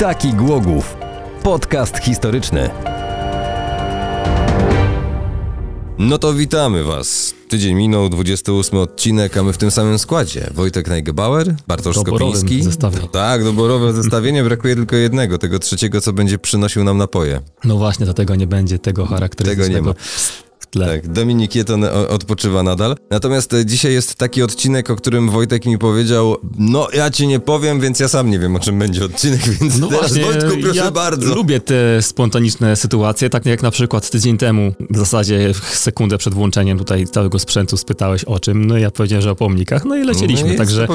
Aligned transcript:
Taki 0.00 0.32
Głogów. 0.32 0.96
Podcast 1.42 1.98
historyczny. 1.98 2.70
No 5.98 6.18
to 6.18 6.34
witamy 6.34 6.84
Was. 6.84 7.34
Tydzień 7.48 7.74
minął, 7.74 8.08
28 8.08 8.78
odcinek, 8.78 9.36
a 9.36 9.42
my 9.42 9.52
w 9.52 9.58
tym 9.58 9.70
samym 9.70 9.98
składzie. 9.98 10.50
Wojtek 10.54 10.88
Najgebauer, 10.88 11.54
Bartosz 11.66 11.96
Doborowym 11.96 12.36
Skopiński. 12.36 12.62
zestawieniu. 12.62 13.08
Tak, 13.08 13.44
doborowe 13.44 13.92
zestawienie, 14.02 14.44
brakuje 14.44 14.76
tylko 14.76 14.96
jednego, 14.96 15.38
tego 15.38 15.58
trzeciego, 15.58 16.00
co 16.00 16.12
będzie 16.12 16.38
przynosił 16.38 16.84
nam 16.84 16.98
napoje. 16.98 17.40
No 17.64 17.76
właśnie, 17.76 18.04
dlatego 18.04 18.34
nie 18.34 18.46
będzie 18.46 18.78
tego 18.78 19.06
charakterystycznego 19.06 19.74
Tego 19.74 19.80
nie 19.80 19.94
ma. 19.94 20.49
Tle. 20.70 20.86
Tak, 20.86 21.08
Dominik 21.12 21.54
Jeton 21.54 21.84
o- 21.84 22.08
odpoczywa 22.08 22.62
nadal. 22.62 22.96
Natomiast 23.10 23.54
e, 23.54 23.66
dzisiaj 23.66 23.92
jest 23.92 24.14
taki 24.14 24.42
odcinek, 24.42 24.90
o 24.90 24.96
którym 24.96 25.30
Wojtek 25.30 25.66
mi 25.66 25.78
powiedział, 25.78 26.36
no 26.58 26.88
ja 26.94 27.10
ci 27.10 27.26
nie 27.26 27.40
powiem, 27.40 27.80
więc 27.80 28.00
ja 28.00 28.08
sam 28.08 28.30
nie 28.30 28.38
wiem, 28.38 28.56
o 28.56 28.58
czym 28.60 28.78
będzie 28.78 29.04
odcinek, 29.04 29.40
więc 29.60 29.78
No 29.78 29.88
teraz 29.88 30.12
właśnie, 30.16 30.24
Wojtku, 30.24 30.50
proszę 30.62 30.76
ja 30.78 30.90
bardzo. 30.90 31.34
lubię 31.34 31.60
te 31.60 32.02
spontaniczne 32.02 32.76
sytuacje, 32.76 33.30
tak 33.30 33.46
jak 33.46 33.62
na 33.62 33.70
przykład 33.70 34.10
tydzień 34.10 34.38
temu, 34.38 34.74
w 34.90 34.96
zasadzie 34.98 35.52
sekundę 35.72 36.18
przed 36.18 36.34
włączeniem 36.34 36.78
tutaj 36.78 37.06
całego 37.06 37.38
sprzętu 37.38 37.76
spytałeś 37.76 38.24
o 38.24 38.40
czym, 38.40 38.64
no 38.66 38.78
i 38.78 38.82
ja 38.82 38.90
powiedziałem, 38.90 39.22
że 39.22 39.30
o 39.30 39.36
pomnikach, 39.36 39.84
no 39.84 39.96
i 39.96 40.04
lecieliśmy, 40.04 40.50
no 40.52 40.56
także 40.58 40.86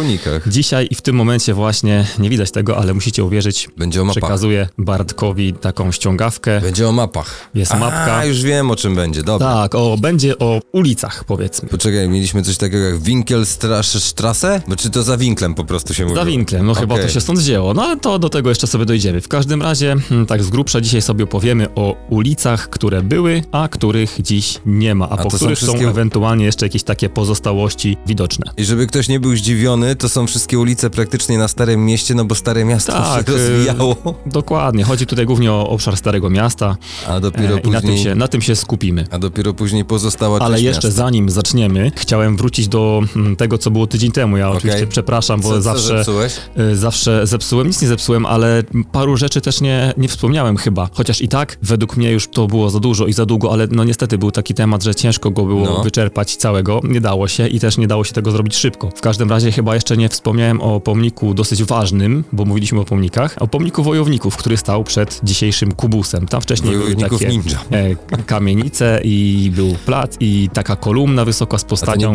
dzisiaj 0.48 0.88
i 0.92 0.96
w 0.96 1.02
tym 1.02 1.16
momencie 1.16 1.54
właśnie, 1.54 2.06
nie 2.20 2.30
widać 2.30 2.52
tego, 2.52 2.78
ale 2.78 2.94
musicie 2.94 3.24
uwierzyć, 3.24 3.70
Będzie 3.78 4.02
o 4.02 4.06
mapach. 4.06 4.24
przekazuję 4.24 4.68
Bartkowi 4.78 5.54
taką 5.54 5.92
ściągawkę, 5.92 6.62
Będzie 6.62 6.88
o 6.88 6.92
mapach. 6.92 7.50
Jest 7.56 7.72
A, 7.72 7.78
mapka. 7.80 8.26
już 8.26 8.42
wiem, 8.42 8.72
o 8.72 8.76
czym 8.76 8.96
będzie, 8.96 9.24
dobra. 9.24 9.48
tak, 9.54 9.65
o, 9.74 9.98
będzie 9.98 10.40
o 10.40 10.60
ulicach 10.72 11.24
powiedzmy. 11.24 11.70
Poczekaj, 11.70 12.10
mieliśmy 12.10 12.42
coś 12.42 12.58
takiego 12.58 12.84
jak 12.86 12.98
Winkelstrasse? 13.00 14.62
Bo 14.68 14.76
czy 14.76 14.90
to 14.90 15.04
za 15.04 15.18
winklem 15.18 15.56
po 15.56 15.64
prostu 15.66 15.94
się 15.94 16.04
mówi? 16.04 16.16
Za 16.16 16.26
winklem, 16.26 16.66
no 16.66 16.74
chyba 16.74 16.96
Okej. 16.96 17.08
to 17.08 17.14
się 17.14 17.22
stąd 17.22 17.40
wzięło, 17.40 17.74
no 17.74 17.84
ale 17.84 17.98
to 17.98 18.20
do 18.20 18.30
tego 18.30 18.50
jeszcze 18.50 18.68
sobie 18.68 18.86
dojdziemy. 18.86 19.22
W 19.22 19.28
każdym 19.28 19.62
razie, 19.62 19.96
hmm, 20.10 20.26
tak 20.28 20.44
z 20.44 20.50
grubsza 20.50 20.82
dzisiaj 20.82 21.02
sobie 21.02 21.24
opowiemy 21.24 21.68
o 21.76 21.96
ulicach, 22.10 22.70
które 22.70 23.02
były, 23.02 23.44
a 23.52 23.68
których 23.68 24.18
dziś 24.22 24.60
nie 24.66 24.96
ma, 24.96 25.10
a, 25.10 25.12
A 25.12 25.18
po 25.24 25.30
są 25.30 25.38
których 25.38 25.60
są, 25.60 25.66
wszystkie- 25.68 25.90
ewentualnie 25.90 26.46
jeszcze 26.46 26.66
jakieś 26.66 26.84
takie 26.84 27.10
pozostałości 27.10 27.98
widoczne. 28.08 28.52
I 28.58 28.66
żeby 28.66 28.88
ktoś 28.88 29.08
nie 29.08 29.20
był 29.20 29.36
zdziwiony, 29.36 29.96
to 29.96 30.10
są 30.10 30.28
wszystkie 30.28 30.60
ulice 30.60 30.90
praktycznie 30.90 31.38
na 31.38 31.48
Starym 31.48 31.86
Mieście, 31.86 32.16
no 32.16 32.26
bo 32.26 32.36
Stare 32.36 32.66
Miasto 32.66 32.92
Tak, 32.92 33.28
się 33.28 33.34
y, 33.34 33.38
rozwijało. 33.38 33.96
Dokładnie, 34.26 34.84
chodzi 34.84 35.06
tutaj 35.06 35.26
głównie 35.26 35.52
o 35.52 35.70
obszar 35.70 35.98
Starego 35.98 36.30
Miasta 36.30 36.78
A 37.08 37.20
dopiero 37.20 37.56
e, 37.58 37.60
i 37.60 37.70
na 37.70 37.82
tym, 37.82 37.90
później... 37.90 38.04
się, 38.04 38.16
na 38.16 38.28
tym 38.28 38.42
się 38.42 38.56
skupimy. 38.56 39.08
A 39.12 39.20
dopiero 39.20 39.54
później 39.56 39.86
pozostała 39.86 40.40
Ale 40.40 40.56
część 40.56 40.64
jeszcze 40.64 40.88
miasta. 40.88 41.02
zanim 41.04 41.30
zaczniemy, 41.30 41.92
chciałem 41.96 42.38
wrócić 42.38 42.68
do 42.68 43.02
mm, 43.16 43.36
tego, 43.36 43.58
co 43.58 43.72
było 43.72 43.88
tydzień 43.88 44.12
temu. 44.12 44.38
Ja 44.38 44.52
oczywiście 44.52 44.88
przepraszam, 44.88 45.42
bo 45.42 45.50
Co, 45.50 45.56
co 45.56 45.62
zawsze 45.62 45.88
zepsułeś? 45.98 46.34
Y, 46.72 46.76
Zawsze 46.76 47.28
zepsułem, 47.28 47.68
nic 47.68 47.82
nie 47.82 47.88
zepsułem, 47.88 48.26
ale 48.26 48.64
paru 48.92 49.18
rzeczy 49.18 49.42
też 49.42 49.62
nie, 49.62 49.94
nie 49.98 50.08
wspomniałem 50.08 50.58
chyba. 50.58 50.90
Chociaż 50.94 51.22
i 51.22 51.28
tak, 51.28 51.58
według 51.62 51.98
mnie 51.98 52.12
już 52.12 52.28
to 52.28 52.48
było 52.48 52.70
za 52.70 52.80
dużo 52.80 53.06
i 53.06 53.14
za 53.14 53.26
długo, 53.26 53.52
ale 53.54 53.68
no 53.72 53.84
niestety 53.84 54.18
był 54.18 54.32
taki 54.32 54.54
temat, 54.54 54.84
że 54.84 54.96
ciężko 54.96 55.32
go 55.32 55.46
było 55.46 55.66
No. 55.66 55.84
wyczerpać 55.84 56.36
całego. 56.36 56.80
Nie 56.84 57.02
dało 57.02 57.28
się 57.28 57.48
i 57.48 57.60
też 57.60 57.78
nie 57.78 57.88
dało 57.88 58.04
się 58.04 58.14
tego 58.14 58.32
zrobić 58.32 58.56
szybko. 58.56 58.90
W 58.96 59.02
każdym 59.02 59.30
razie 59.30 59.52
chyba 59.52 59.76
jeszcze 59.76 59.98
nie 59.98 60.10
wspomniałem 60.10 60.62
o 60.62 60.80
pomniku 60.80 61.34
dosyć 61.34 61.64
ważnym, 61.64 62.24
bo 62.34 62.46
mówiliśmy 62.46 62.80
o 62.80 62.86
pomnikach, 62.86 63.36
o 63.40 63.48
pomniku 63.48 63.84
wojowników, 63.84 64.38
który 64.38 64.58
stał 64.58 64.84
przed 64.84 65.20
dzisiejszym 65.24 65.72
kubusem. 65.72 66.28
Tam 66.28 66.42
wcześniej 66.42 66.72
były 66.78 66.96
takie 66.96 67.28
ninja. 67.28 67.60
e, 67.72 68.24
kamienice 68.24 69.02
i 69.04 69.45
był 69.52 69.76
plac 69.86 70.18
i 70.20 70.50
taka 70.54 70.76
kolumna 70.76 71.26
wysoka 71.26 71.58
z 71.58 71.64
postacią 71.64 72.14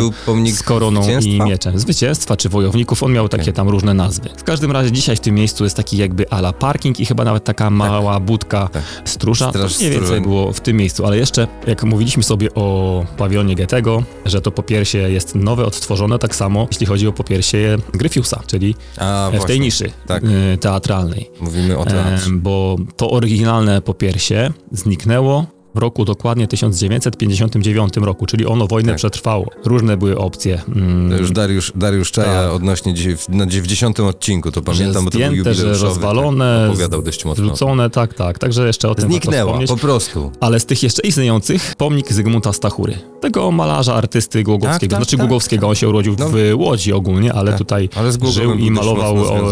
z 0.53 0.63
koroną 0.63 1.03
i 1.21 1.41
mieczem. 1.43 1.79
Zwycięstwa 1.79 2.37
czy 2.37 2.49
wojowników, 2.49 3.03
on 3.03 3.13
miał 3.13 3.29
takie 3.29 3.53
tam 3.53 3.69
różne 3.69 3.95
nazwy. 3.95 4.29
W 4.37 4.45
każdym 4.45 4.73
razie 4.73 4.93
dzisiaj 4.93 5.17
w 5.17 5.21
tym 5.21 5.35
miejscu 5.35 5.65
jest 5.65 5.77
taki 5.77 5.97
jakby 5.97 6.31
ala 6.31 6.53
parking 6.53 7.01
i 7.01 7.07
chyba 7.07 7.25
nawet 7.25 7.45
taka 7.45 7.71
mała 7.71 8.21
budka 8.21 8.69
tak. 8.69 8.83
stróża. 9.05 9.51
Straż 9.51 9.79
mniej 9.79 9.91
więcej 9.91 10.21
było 10.21 10.53
w 10.53 10.61
tym 10.61 10.77
miejscu, 10.77 11.07
ale 11.07 11.17
jeszcze 11.19 11.47
jak 11.67 11.85
mówiliśmy 11.85 12.23
sobie 12.23 12.55
o 12.55 13.05
pawionie 13.17 13.57
Goethego, 13.57 14.03
że 14.25 14.41
to 14.41 14.51
popiersie 14.51 14.99
jest 14.99 15.35
nowe, 15.35 15.67
odtworzone, 15.67 16.19
tak 16.19 16.37
samo 16.37 16.67
jeśli 16.71 16.87
chodzi 16.87 17.09
o 17.09 17.13
popiersie 17.13 17.77
Gryfiusa, 17.93 18.41
czyli 18.47 18.75
A, 18.97 19.27
w 19.29 19.31
tej 19.31 19.39
właśnie. 19.39 19.59
niszy 19.59 19.91
Tak. 20.07 20.25
y, 20.25 20.59
teatralnej. 20.61 21.31
Mówimy 21.41 21.79
o 21.79 21.85
teatrze. 21.85 22.27
Em, 22.27 22.41
bo 22.41 22.77
to 22.97 23.11
oryginalne 23.11 23.83
popiersie 23.83 24.53
zniknęło 24.73 25.47
w 25.75 25.79
roku 25.79 26.05
dokładnie 26.05 26.47
1959 26.49 27.97
roku, 27.97 28.27
czyli 28.27 28.47
ono 28.47 28.67
wojnę 28.67 28.89
Tak. 28.89 28.97
przetrwało. 28.97 29.47
Różne 29.65 29.97
były 29.97 30.19
opcje. 30.19 30.63
Mm, 30.77 31.11
To 31.11 31.17
już 31.17 31.31
Dariusz, 31.31 31.73
Dariusz 31.77 32.13
Czaja 32.13 32.43
Tak. 32.43 32.53
odnośnie 32.53 32.95
na 33.29 33.47
90 33.47 34.01
odcinku, 34.01 34.53
to 34.53 34.63
pamiętam, 34.63 35.05
bo 35.05 35.11
to 35.11 35.19
był 35.19 35.29
zdjęte, 35.29 35.55
że 35.55 35.61
jubileuszowy. 35.63 35.89
rozwalone, 35.89 36.61
tak, 36.63 36.71
opowiadał 36.71 37.03
dość 37.03 37.25
mocno. 37.25 37.45
Zrzucone, 37.45 37.91
tak, 37.91 38.15
tak. 38.15 38.39
Także 38.39 38.67
jeszcze 38.67 38.89
o 38.89 38.95
tym 38.95 39.11
Zniknęła, 39.11 39.59
po 39.69 39.77
prostu. 39.77 40.33
Ale 40.41 40.61
z 40.61 40.67
tych 40.67 40.83
jeszcze 40.83 41.03
istniejących, 41.03 41.75
pomnik 41.77 42.13
Zygmunta 42.13 42.53
Stachury. 42.53 42.99
Tego 43.21 43.51
malarza, 43.51 43.95
artysty 43.95 44.43
Głogowskiego. 44.43 44.81
Tak, 44.81 44.91
tak, 44.91 44.99
znaczy 45.07 45.17
tak, 45.17 45.27
Głogowskiego, 45.27 45.69
on 45.69 45.75
się 45.75 45.89
urodził 45.89 46.17
No. 46.19 46.29
w 46.29 46.35
Łodzi 46.55 46.93
ogólnie, 46.93 47.33
ale 47.33 47.51
Tak, 47.51 47.59
tutaj 47.59 47.89
ale 47.97 48.13
żył 48.33 48.55
i 48.55 48.71
malował, 48.71 49.17
o. 49.17 49.51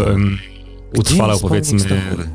utrwalał 0.96 1.38
powiedzmy 1.40 1.78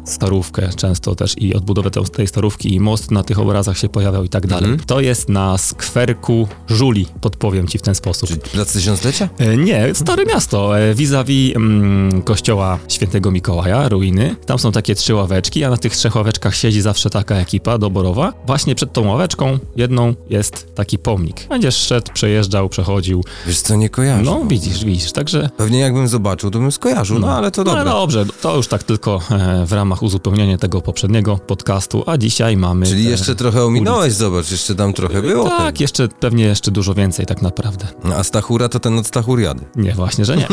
starówkę 0.05 0.69
często 0.75 1.15
też 1.15 1.35
i 1.37 1.55
odbudowę 1.55 1.91
te- 1.91 2.03
tej 2.03 2.27
starówki 2.27 2.73
i 2.75 2.79
most 2.79 3.11
na 3.11 3.23
tych 3.23 3.39
obrazach 3.39 3.77
się 3.77 3.89
pojawiał 3.89 4.23
i 4.23 4.29
tak 4.29 4.47
dalej. 4.47 4.69
Mhm. 4.69 4.87
To 4.87 4.99
jest 5.01 5.29
na 5.29 5.57
skwerku 5.57 6.47
Żuli, 6.67 7.05
podpowiem 7.21 7.67
ci 7.67 7.77
w 7.77 7.81
ten 7.81 7.95
sposób. 7.95 8.29
Plac 8.51 8.73
Tysiąclecia? 8.73 9.29
E, 9.39 9.57
Nie, 9.57 9.95
Stare 9.95 10.25
Miasto, 10.25 10.79
e, 10.79 10.93
vis-a-vis 10.95 11.55
mm, 11.55 12.21
kościoła 12.21 12.79
świętego 12.87 13.31
Mikołaja, 13.31 13.89
ruiny. 13.89 14.35
Tam 14.45 14.59
są 14.59 14.71
takie 14.71 14.95
trzy 14.95 15.13
ławeczki, 15.15 15.63
a 15.63 15.69
na 15.69 15.77
tych 15.77 15.95
trzech 15.95 16.15
ławeczkach 16.15 16.55
siedzi 16.55 16.81
zawsze 16.81 17.09
taka 17.09 17.35
ekipa 17.35 17.77
doborowa. 17.77 18.33
Właśnie 18.45 18.75
przed 18.75 18.93
tą 18.93 19.07
ławeczką 19.07 19.59
jedną 19.75 20.13
jest 20.29 20.75
taki 20.75 20.97
pomnik. 20.97 21.47
Będziesz 21.49 21.75
szedł, 21.75 22.11
przejeżdżał, 22.13 22.69
przechodził. 22.69 23.23
Wiesz 23.47 23.61
co, 23.61 23.75
nie 23.75 23.89
kojarzę. 23.89 24.23
No 24.23 24.41
widzisz, 24.47 24.85
widzisz, 24.85 25.11
także... 25.11 25.49
Pewnie 25.57 25.79
jakbym 25.79 26.07
zobaczył, 26.07 26.51
to 26.51 26.59
bym 26.59 26.71
skojarzył, 26.71 27.19
no, 27.19 27.31
ale 27.37 27.51
to 27.51 27.63
No 27.63 27.71
dobra. 27.75 27.83
dobrze, 27.83 28.25
to 28.43 28.55
już 28.55 28.67
tak 28.67 28.83
tylko 28.83 29.21
e, 29.31 29.65
w 29.65 29.71
ramach 29.71 30.03
uzupełnienia 30.03 30.57
tego 30.57 30.81
poprzedniego 30.81 31.37
podcastu, 31.37 32.03
a 32.07 32.17
dzisiaj 32.17 32.57
mamy... 32.57 32.85
Czyli 32.85 33.05
jeszcze 33.05 33.35
trochę 33.35 33.63
ominąłeś, 33.63 34.13
zobacz, 34.13 34.51
jeszcze 34.51 34.75
tam 34.75 34.93
trochę 34.93 35.21
było. 35.21 35.43
Tak, 35.43 35.57
pewnie. 35.57 35.83
jeszcze 35.83 36.07
pewnie 36.07 36.43
jeszcze 36.43 36.71
dużo 36.71 36.93
więcej 36.93 37.25
tak 37.25 37.41
naprawdę. 37.41 37.87
No, 38.03 38.15
a 38.15 38.23
Stachura 38.23 38.69
to 38.69 38.79
ten 38.79 38.99
od 38.99 39.07
Stachuriady. 39.07 39.61
Nie, 39.75 39.91
właśnie, 39.91 40.25
że 40.25 40.37
nie. 40.37 40.47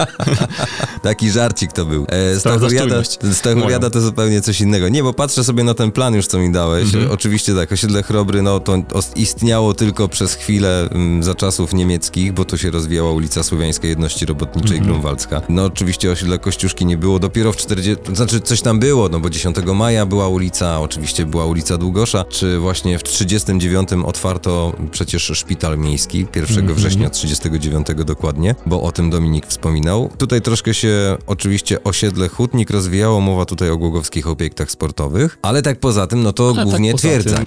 Taki 1.02 1.30
żarcik 1.30 1.72
to 1.72 1.84
był. 1.84 2.06
E, 2.08 2.40
Stachuriada, 2.40 3.02
Stachuriada 3.32 3.90
to 3.90 4.00
zupełnie 4.00 4.40
coś 4.40 4.60
innego. 4.60 4.88
Nie, 4.88 5.02
bo 5.02 5.12
patrzę 5.12 5.44
sobie 5.44 5.64
na 5.64 5.74
ten 5.74 5.92
plan 5.92 6.14
już, 6.14 6.26
co 6.26 6.38
mi 6.38 6.52
dałeś. 6.52 6.94
Mhm. 6.94 7.12
Oczywiście 7.12 7.54
tak, 7.54 7.72
osiedle 7.72 8.02
Chrobry, 8.02 8.42
no 8.42 8.60
to 8.60 8.76
istniało 9.16 9.74
tylko 9.74 10.08
przez 10.08 10.34
chwilę 10.34 10.88
mm, 10.90 11.22
za 11.22 11.34
czasów 11.34 11.74
niemieckich, 11.74 12.32
bo 12.32 12.44
tu 12.44 12.58
się 12.58 12.70
rozwijała 12.70 13.12
ulica 13.12 13.42
Słowiańskiej 13.42 13.88
Jedności 13.88 14.26
Robotniczej 14.26 14.76
Mhm. 14.78 14.92
Grunwaldzka. 14.92 15.42
No 15.48 15.64
oczywiście 15.64 16.10
osiedle 16.10 16.38
Kościuszki 16.38 16.89
nie 16.90 16.96
było, 16.98 17.18
dopiero 17.18 17.52
w 17.52 17.56
40... 17.56 17.96
To 18.04 18.14
znaczy 18.14 18.40
coś 18.40 18.60
tam 18.62 18.78
było, 18.78 19.08
no 19.08 19.20
bo 19.20 19.30
10 19.30 19.56
maja 19.74 20.06
była 20.06 20.28
ulica, 20.28 20.80
oczywiście 20.80 21.26
była 21.26 21.46
ulica 21.46 21.78
Długosza, 21.78 22.24
czy 22.24 22.58
właśnie 22.58 22.98
w 22.98 23.02
39 23.02 23.88
otwarto 24.04 24.72
przecież 24.90 25.32
szpital 25.34 25.78
miejski, 25.78 26.26
1 26.36 26.58
Mhm. 26.58 26.74
września 26.74 27.10
39 27.10 27.86
dokładnie, 28.04 28.54
bo 28.66 28.82
o 28.82 28.92
tym 28.92 29.10
Dominik 29.10 29.46
wspominał. 29.46 30.10
Tutaj 30.18 30.42
troszkę 30.42 30.74
się 30.74 31.16
oczywiście 31.26 31.84
osiedle 31.84 32.28
Hutnik 32.28 32.70
rozwijało, 32.70 33.20
mowa 33.20 33.44
tutaj 33.44 33.70
o 33.70 33.76
głogowskich 33.76 34.26
obiektach 34.26 34.70
sportowych, 34.70 35.38
ale 35.42 35.62
tak 35.62 35.80
poza 35.80 36.06
tym, 36.06 36.22
no 36.22 36.32
to 36.32 36.46
Ale 36.46 36.54
tak 36.56 36.64
głównie 36.64 36.92
poza 36.92 37.08
twierdza. 37.08 37.36
tym- 37.36 37.44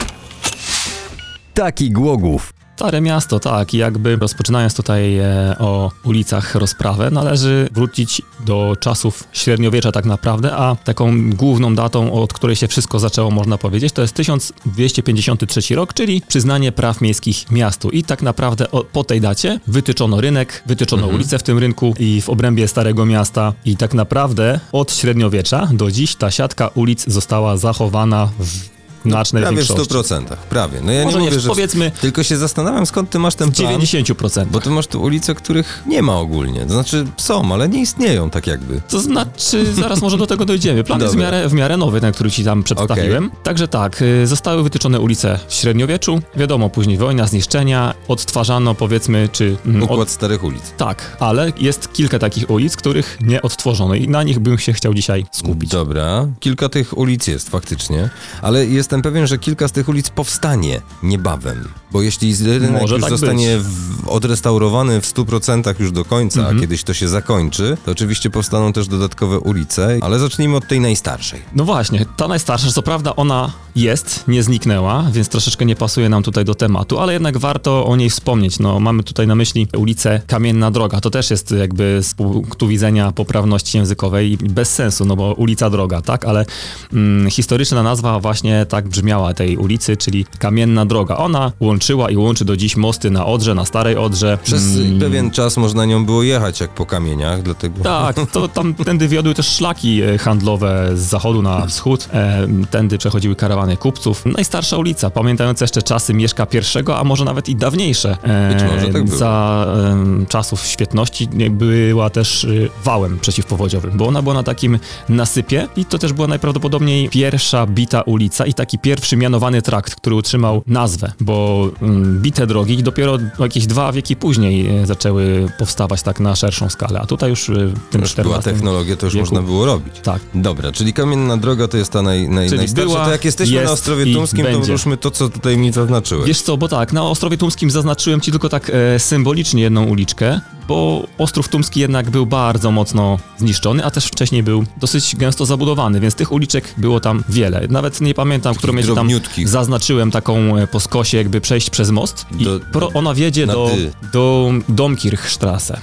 Taki 1.54 1.92
Głogów. 1.92 2.54
Stare 2.76 3.02
miasto, 3.02 3.40
tak. 3.40 3.74
I 3.74 3.78
jakby 3.78 4.16
rozpoczynając 4.16 4.76
tutaj 4.76 5.18
e, 5.18 5.56
o 5.60 5.92
ulicach 6.04 6.56
rozprawę, 6.56 7.12
należy 7.12 7.70
wrócić 7.72 8.22
do 8.46 8.76
czasów 8.80 9.24
średniowiecza 9.34 9.92
tak 9.92 10.06
naprawdę, 10.06 10.56
a 10.56 10.76
taką 10.76 11.30
główną 11.30 11.76
datą, 11.76 12.14
od 12.14 12.34
której 12.34 12.56
się 12.56 12.68
wszystko 12.68 13.00
zaczęło, 13.00 13.32
można 13.32 13.58
powiedzieć, 13.58 13.94
to 13.94 14.02
jest 14.02 14.14
1253 14.14 15.76
rok, 15.76 15.94
czyli 15.94 16.22
przyznanie 16.28 16.72
praw 16.72 17.02
miejskich 17.02 17.52
miastu. 17.52 17.90
I 17.90 18.04
tak 18.04 18.22
naprawdę 18.22 18.72
o, 18.72 18.84
po 18.84 19.04
tej 19.04 19.22
dacie 19.22 19.60
wytyczono 19.68 20.22
rynek, 20.22 20.64
wytyczono 20.66 21.08
ulice 21.08 21.40
w 21.40 21.44
tym 21.44 21.58
rynku 21.58 21.94
i 22.00 22.22
w 22.22 22.30
obrębie 22.30 22.68
Starego 22.68 23.06
Miasta. 23.06 23.54
I 23.66 23.78
tak 23.78 23.94
naprawdę 23.94 24.60
od 24.72 24.94
średniowiecza 24.94 25.70
do 25.74 25.92
dziś 25.92 26.16
ta 26.16 26.32
siatka 26.32 26.68
ulic 26.68 27.06
została 27.08 27.58
zachowana 27.58 28.30
w 28.40 28.73
znacznej 29.06 29.44
Prawie 29.44 29.64
w 29.64 29.68
większości. 29.68 29.94
100%, 29.94 30.24
prawie. 30.50 30.82
No 30.82 30.92
ja 30.92 31.04
Może 31.04 31.18
nie 31.18 31.24
nie, 31.24 31.30
mówię, 31.30 31.40
że... 31.42 31.50
powiedzmy 31.50 31.92
Tylko 32.02 32.24
się 32.24 32.38
zastanawiam, 32.38 32.86
skąd 32.86 33.10
ty 33.10 33.20
masz 33.20 33.36
ten 33.36 33.52
w 33.52 33.56
plan. 33.56 33.80
90%. 33.82 34.46
Bo 34.46 34.60
ty 34.60 34.70
masz 34.70 34.88
tu 34.88 35.02
ulice, 35.02 35.36
których 35.36 35.84
nie 35.86 36.02
ma 36.02 36.20
ogólnie. 36.20 36.66
To 36.66 36.74
znaczy 36.74 37.06
są, 37.18 37.54
ale 37.54 37.70
nie 37.70 37.82
istnieją 37.82 38.30
tak 38.30 38.48
jakby. 38.48 38.82
To 38.90 39.00
znaczy, 39.00 39.74
zaraz 39.74 40.02
może 40.02 40.18
do 40.18 40.28
tego 40.28 40.46
dojdziemy. 40.46 40.84
Plan 40.84 41.00
jest 41.02 41.14
w 41.14 41.18
Dobra. 41.18 41.32
miarę, 41.32 41.50
w 41.50 41.54
miarę 41.54 41.78
nowy, 41.78 42.02
ten, 42.02 42.14
który 42.14 42.32
ci 42.32 42.44
tam 42.44 42.64
przedstawiłem. 42.64 43.32
Także 43.44 43.68
tak, 43.68 44.02
y, 44.02 44.28
zostały 44.28 44.64
wytyczone 44.64 45.00
ulice 45.00 45.40
w 45.48 45.54
średniowieczu. 45.54 46.22
Wiadomo, 46.36 46.70
później 46.70 46.98
wojna, 46.98 47.28
zniszczenia, 47.28 47.94
odtwarzano 48.08 48.76
powiedzmy, 48.76 49.30
czy... 49.32 49.58
mm, 49.66 49.84
Układ 49.84 50.10
starych 50.10 50.44
ulic. 50.44 50.62
Tak, 50.78 51.18
ale 51.20 51.52
jest 51.58 51.94
kilka 51.94 52.20
takich 52.20 52.50
ulic, 52.50 52.76
których 52.76 53.18
nie 53.22 53.42
odtworzono 53.42 53.96
i 53.96 54.08
na 54.08 54.24
nich 54.24 54.40
bym 54.40 54.58
się 54.60 54.74
chciał 54.74 54.94
dzisiaj 54.94 55.26
skupić. 55.32 55.70
Dobra, 55.70 56.28
kilka 56.40 56.70
tych 56.70 56.98
ulic 56.98 57.28
jest 57.28 57.50
faktycznie, 57.50 58.10
ale 58.42 58.66
jestem 58.94 59.12
pewien, 59.12 59.28
że 59.28 59.38
kilka 59.38 59.68
z 59.68 59.72
tych 59.72 59.90
ulic 59.90 60.10
powstanie 60.10 60.82
niebawem. 61.04 61.68
Bo 61.92 62.02
jeśli 62.02 62.36
rynek 62.46 62.82
Może 62.82 62.94
już 62.96 63.02
tak 63.02 63.10
zostanie 63.10 63.58
w, 63.58 64.08
odrestaurowany 64.08 65.02
w 65.02 65.14
100% 65.14 65.80
już 65.80 65.92
do 65.92 66.06
końca, 66.06 66.40
Mhm. 66.40 66.58
a 66.58 66.62
kiedyś 66.62 66.84
to 66.84 66.94
się 66.94 67.08
zakończy, 67.08 67.78
to 67.86 67.92
oczywiście 67.92 68.30
powstaną 68.30 68.74
też 68.74 68.88
dodatkowe 68.88 69.40
ulice, 69.40 69.98
ale 70.02 70.20
zacznijmy 70.20 70.56
od 70.56 70.68
tej 70.68 70.80
najstarszej. 70.80 71.42
No 71.56 71.66
właśnie, 71.66 72.06
ta 72.18 72.28
najstarsza, 72.28 72.72
co 72.72 72.82
prawda 72.82 73.16
ona 73.16 73.52
jest, 73.76 74.24
nie 74.28 74.44
zniknęła, 74.44 75.04
więc 75.12 75.30
troszeczkę 75.30 75.66
nie 75.66 75.76
pasuje 75.76 76.10
nam 76.10 76.24
tutaj 76.24 76.46
do 76.46 76.56
tematu, 76.56 77.00
ale 77.00 77.14
jednak 77.14 77.38
warto 77.38 77.86
o 77.86 77.96
niej 77.96 78.10
wspomnieć. 78.10 78.60
No, 78.60 78.80
mamy 78.80 79.04
tutaj 79.04 79.28
na 79.28 79.36
myśli 79.36 79.68
ulicę 79.78 80.22
Kamienna 80.28 80.72
Droga. 80.72 81.02
To 81.02 81.10
też 81.10 81.32
jest 81.32 81.52
jakby 81.52 82.00
z 82.04 82.14
punktu 82.14 82.68
widzenia 82.68 83.12
poprawności 83.12 83.78
językowej 83.78 84.38
bez 84.38 84.74
sensu, 84.74 85.06
no 85.06 85.16
bo 85.16 85.34
ulica 85.34 85.70
Droga, 85.70 86.02
tak? 86.02 86.26
Ale 86.26 86.46
mm, 86.94 87.30
historyczna 87.30 87.84
nazwa 87.84 88.20
właśnie 88.20 88.66
tak 88.70 88.83
brzmiała 88.86 89.34
tej 89.34 89.58
ulicy, 89.58 89.98
czyli 89.98 90.26
Kamienna 90.40 90.86
Droga. 90.86 91.18
Ona 91.18 91.52
łączyła 91.60 92.10
i 92.10 92.18
łączy 92.18 92.46
do 92.46 92.58
dziś 92.58 92.76
mosty 92.78 93.12
na 93.12 93.26
Odrze, 93.26 93.56
na 93.56 93.66
Starej 93.66 93.98
Odrze. 93.98 94.38
Przez 94.44 94.76
Mm, 94.78 95.00
pewien 95.00 95.32
czas 95.32 95.58
można 95.58 95.86
nią 95.86 96.06
było 96.06 96.24
jechać 96.24 96.60
jak 96.60 96.70
po 96.70 96.86
kamieniach, 96.86 97.42
dlatego... 97.42 97.84
tak, 97.84 98.16
to 98.32 98.48
tam 98.58 98.74
tędy 98.74 99.08
wiodły 99.08 99.34
też 99.34 99.48
szlaki 99.48 100.02
e, 100.02 100.18
handlowe 100.18 100.90
z 100.94 101.00
zachodu 101.00 101.42
na 101.42 101.66
wschód. 101.68 102.10
E, 102.14 102.48
tędy 102.72 102.98
przechodziły 102.98 103.36
karawany 103.36 103.78
kupców. 103.78 104.26
Najstarsza 104.26 104.78
ulica, 104.78 105.10
pamiętająca 105.10 105.64
jeszcze 105.64 105.82
czasy 105.82 106.14
Mieszka 106.14 106.48
I, 106.54 106.92
a 106.98 107.04
może 107.04 107.26
nawet 107.26 107.50
i 107.50 107.56
dawniejsze. 107.56 108.18
E, 108.24 108.54
Być 108.54 108.64
może 108.64 108.88
tak 108.88 109.06
było. 109.06 109.18
Za 109.18 109.66
e, 109.68 110.26
czasów 110.26 110.66
świetności 110.66 111.30
była 111.50 112.10
też 112.10 112.46
e, 112.46 112.48
wałem 112.84 113.20
przeciwpowodziowym, 113.20 113.92
bo 113.98 114.08
ona 114.08 114.22
była 114.22 114.36
na 114.36 114.44
takim 114.44 114.80
nasypie 115.10 115.68
i 115.78 115.86
to 115.86 115.98
też 115.98 116.14
była 116.14 116.28
najprawdopodobniej 116.28 117.10
pierwsza 117.10 117.68
bita 117.68 118.02
ulica 118.02 118.46
i 118.46 118.54
taki 118.54 118.73
pierwszy 118.78 119.18
mianowany 119.18 119.62
trakt, 119.62 119.96
który 119.96 120.16
utrzymał 120.16 120.64
nazwę, 120.68 121.12
bo 121.20 121.68
mm, 121.82 122.22
bite 122.22 122.48
drogi 122.48 122.84
dopiero 122.84 123.18
jakieś 123.40 123.68
dwa 123.68 123.92
wieki 123.92 124.16
później 124.16 124.68
e, 124.78 124.86
zaczęły 124.86 125.48
powstawać 125.60 126.02
tak 126.02 126.20
na 126.20 126.36
szerszą 126.36 126.70
skalę, 126.70 127.00
a 127.00 127.06
tutaj 127.06 127.30
już 127.30 127.50
e, 127.50 127.54
w 127.54 127.90
tym 127.92 128.02
Już 128.02 128.14
była 128.16 128.40
technologia, 128.42 128.96
to 128.96 129.06
już 129.06 129.14
wieku. 129.14 129.22
można 129.26 129.42
było 129.42 129.66
robić. 129.66 129.94
Tak. 130.04 130.22
Dobra, 130.36 130.72
czyli 130.72 130.94
kamienna 130.94 131.38
droga 131.38 131.68
to 131.68 131.78
jest 131.78 131.92
ta 131.92 132.02
naj, 132.02 132.30
naj, 132.30 132.48
Czyli 132.48 132.58
najstarsza. 132.58 132.88
była, 132.90 133.06
to 133.06 133.12
jak 133.12 133.26
jesteśmy 133.26 133.56
jest 133.56 133.66
na 133.66 133.72
Ostrowie 133.72 134.14
Tumskim, 134.14 134.46
to 134.46 134.52
będzie. 134.52 134.72
ruszmy 134.72 134.98
to, 134.98 135.12
co 135.12 135.30
tutaj 135.30 135.58
mi 135.58 135.72
zaznaczyłeś. 135.72 136.28
Wiesz 136.28 136.42
co, 136.42 136.58
bo 136.58 136.68
tak, 136.68 136.94
na 136.94 137.04
Ostrowie 137.04 137.38
Tumskim 137.38 137.72
zaznaczyłem 137.72 138.22
ci 138.22 138.32
tylko 138.32 138.50
tak 138.50 138.72
e, 138.74 139.00
symbolicznie 139.00 139.62
jedną 139.64 139.86
uliczkę, 139.86 140.40
bo 140.68 141.04
Ostrów 141.18 141.50
Tumski 141.50 141.80
jednak 141.80 142.10
był 142.10 142.26
bardzo 142.26 142.72
mocno 142.72 143.20
zniszczony, 143.38 143.86
a 143.86 143.92
też 143.92 144.06
wcześniej 144.06 144.44
był 144.44 144.64
dosyć 144.78 145.16
gęsto 145.16 145.46
zabudowany, 145.46 146.00
więc 146.00 146.16
tych 146.16 146.32
uliczek 146.32 146.74
było 146.78 147.00
tam 147.00 147.24
wiele. 147.30 147.68
Nawet 147.70 148.02
nie 148.02 148.14
pamiętam, 148.14 148.56
którą 148.64 148.78
ja 148.78 148.96
tam 148.96 149.10
zaznaczyłem 149.46 150.12
taką 150.12 150.58
e, 150.58 150.68
po 150.68 150.80
skosie, 150.80 151.18
jakby 151.18 151.42
przejść 151.42 151.70
przez 151.70 151.92
most 151.92 152.26
i 152.40 152.44
Do- 152.44 152.60
pro, 152.72 152.90
ona 152.94 153.14
wiedzie 153.14 153.48
do, 153.48 153.70
dy. 153.76 153.92
do 154.14 154.52
Domkirchstrasse. 154.70 155.80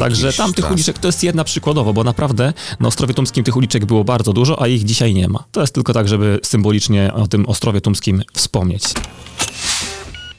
Także 0.00 0.32
tam 0.32 0.52
tych 0.54 0.70
uliczek 0.70 0.98
to 0.98 1.08
jest 1.08 1.22
jedna 1.22 1.44
przykładowo, 1.44 1.92
bo 1.92 2.04
naprawdę 2.04 2.52
na 2.80 2.88
Ostrowie 2.88 3.14
Tumskim 3.14 3.44
tych 3.44 3.56
uliczek 3.56 3.84
było 3.84 4.04
bardzo 4.04 4.32
dużo, 4.32 4.62
a 4.62 4.68
ich 4.68 4.84
dzisiaj 4.84 5.14
nie 5.14 5.28
ma. 5.28 5.44
To 5.52 5.60
jest 5.60 5.74
tylko 5.74 5.92
tak, 5.92 6.08
żeby 6.08 6.40
symbolicznie 6.42 7.14
o 7.14 7.28
tym 7.28 7.46
Ostrowie 7.46 7.80
Tumskim 7.80 8.22
wspomnieć. 8.32 8.82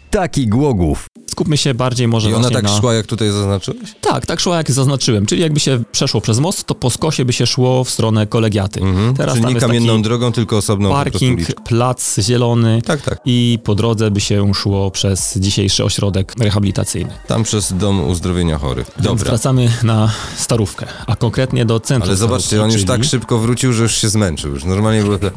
Taki 0.09 0.47
Głogów. 0.47 1.05
Skupmy 1.33 1.57
się 1.57 1.73
bardziej 1.73 2.07
może 2.07 2.29
I 2.29 2.33
ona 2.33 2.49
tak 2.49 2.63
na... 2.63 2.79
szła, 2.79 2.93
jak 2.93 3.05
tutaj 3.05 3.31
zaznaczyłeś? 3.31 3.95
Tak, 4.01 4.25
tak 4.25 4.39
szła 4.39 4.57
jak 4.57 4.71
zaznaczyłem, 4.71 5.25
czyli 5.25 5.41
jakby 5.41 5.59
się 5.59 5.83
przeszło 5.91 6.21
przez 6.21 6.39
most, 6.39 6.63
to 6.63 6.75
po 6.75 6.89
skosie 6.89 7.25
by 7.25 7.33
się 7.33 7.45
szło 7.45 7.83
w 7.83 7.89
stronę 7.89 8.27
kolegiaty. 8.27 8.81
Mhm. 8.81 9.15
Teraz 9.15 9.35
Czyli 9.35 9.53
nie 9.53 9.59
kamienną 9.59 10.01
drogą, 10.01 10.31
tylko 10.31 10.57
osobną 10.57 10.89
parking, 10.91 11.39
plac 11.63 12.19
zielony 12.19 12.81
Tak, 12.81 13.01
tak. 13.01 13.19
i 13.25 13.59
po 13.63 13.75
drodze 13.75 14.11
by 14.11 14.21
się 14.21 14.53
szło 14.53 14.91
przez 14.91 15.37
dzisiejszy 15.37 15.83
ośrodek 15.83 16.33
rehabilitacyjny. 16.39 17.11
Tam 17.27 17.43
przez 17.43 17.73
Dom 17.73 18.09
Uzdrowienia 18.09 18.57
Chorych. 18.57 18.91
Więc 18.95 19.07
Dobra. 19.07 19.25
wracamy 19.25 19.71
na 19.83 20.11
Starówkę, 20.37 20.85
a 21.07 21.15
konkretnie 21.15 21.65
do 21.65 21.79
centrum 21.79 22.09
Ale 22.09 22.17
zobaczcie, 22.17 22.47
Starówki, 22.47 22.63
on 22.65 22.71
już 22.71 22.81
czyli- 22.81 22.99
tak 22.99 23.03
szybko 23.09 23.37
wrócił, 23.37 23.73
że 23.73 23.83
już 23.83 23.95
się 23.95 24.09
zmęczył. 24.09 24.51
Już 24.51 24.63
normalnie 24.63 25.03
było 25.03 25.17
to... 25.17 25.27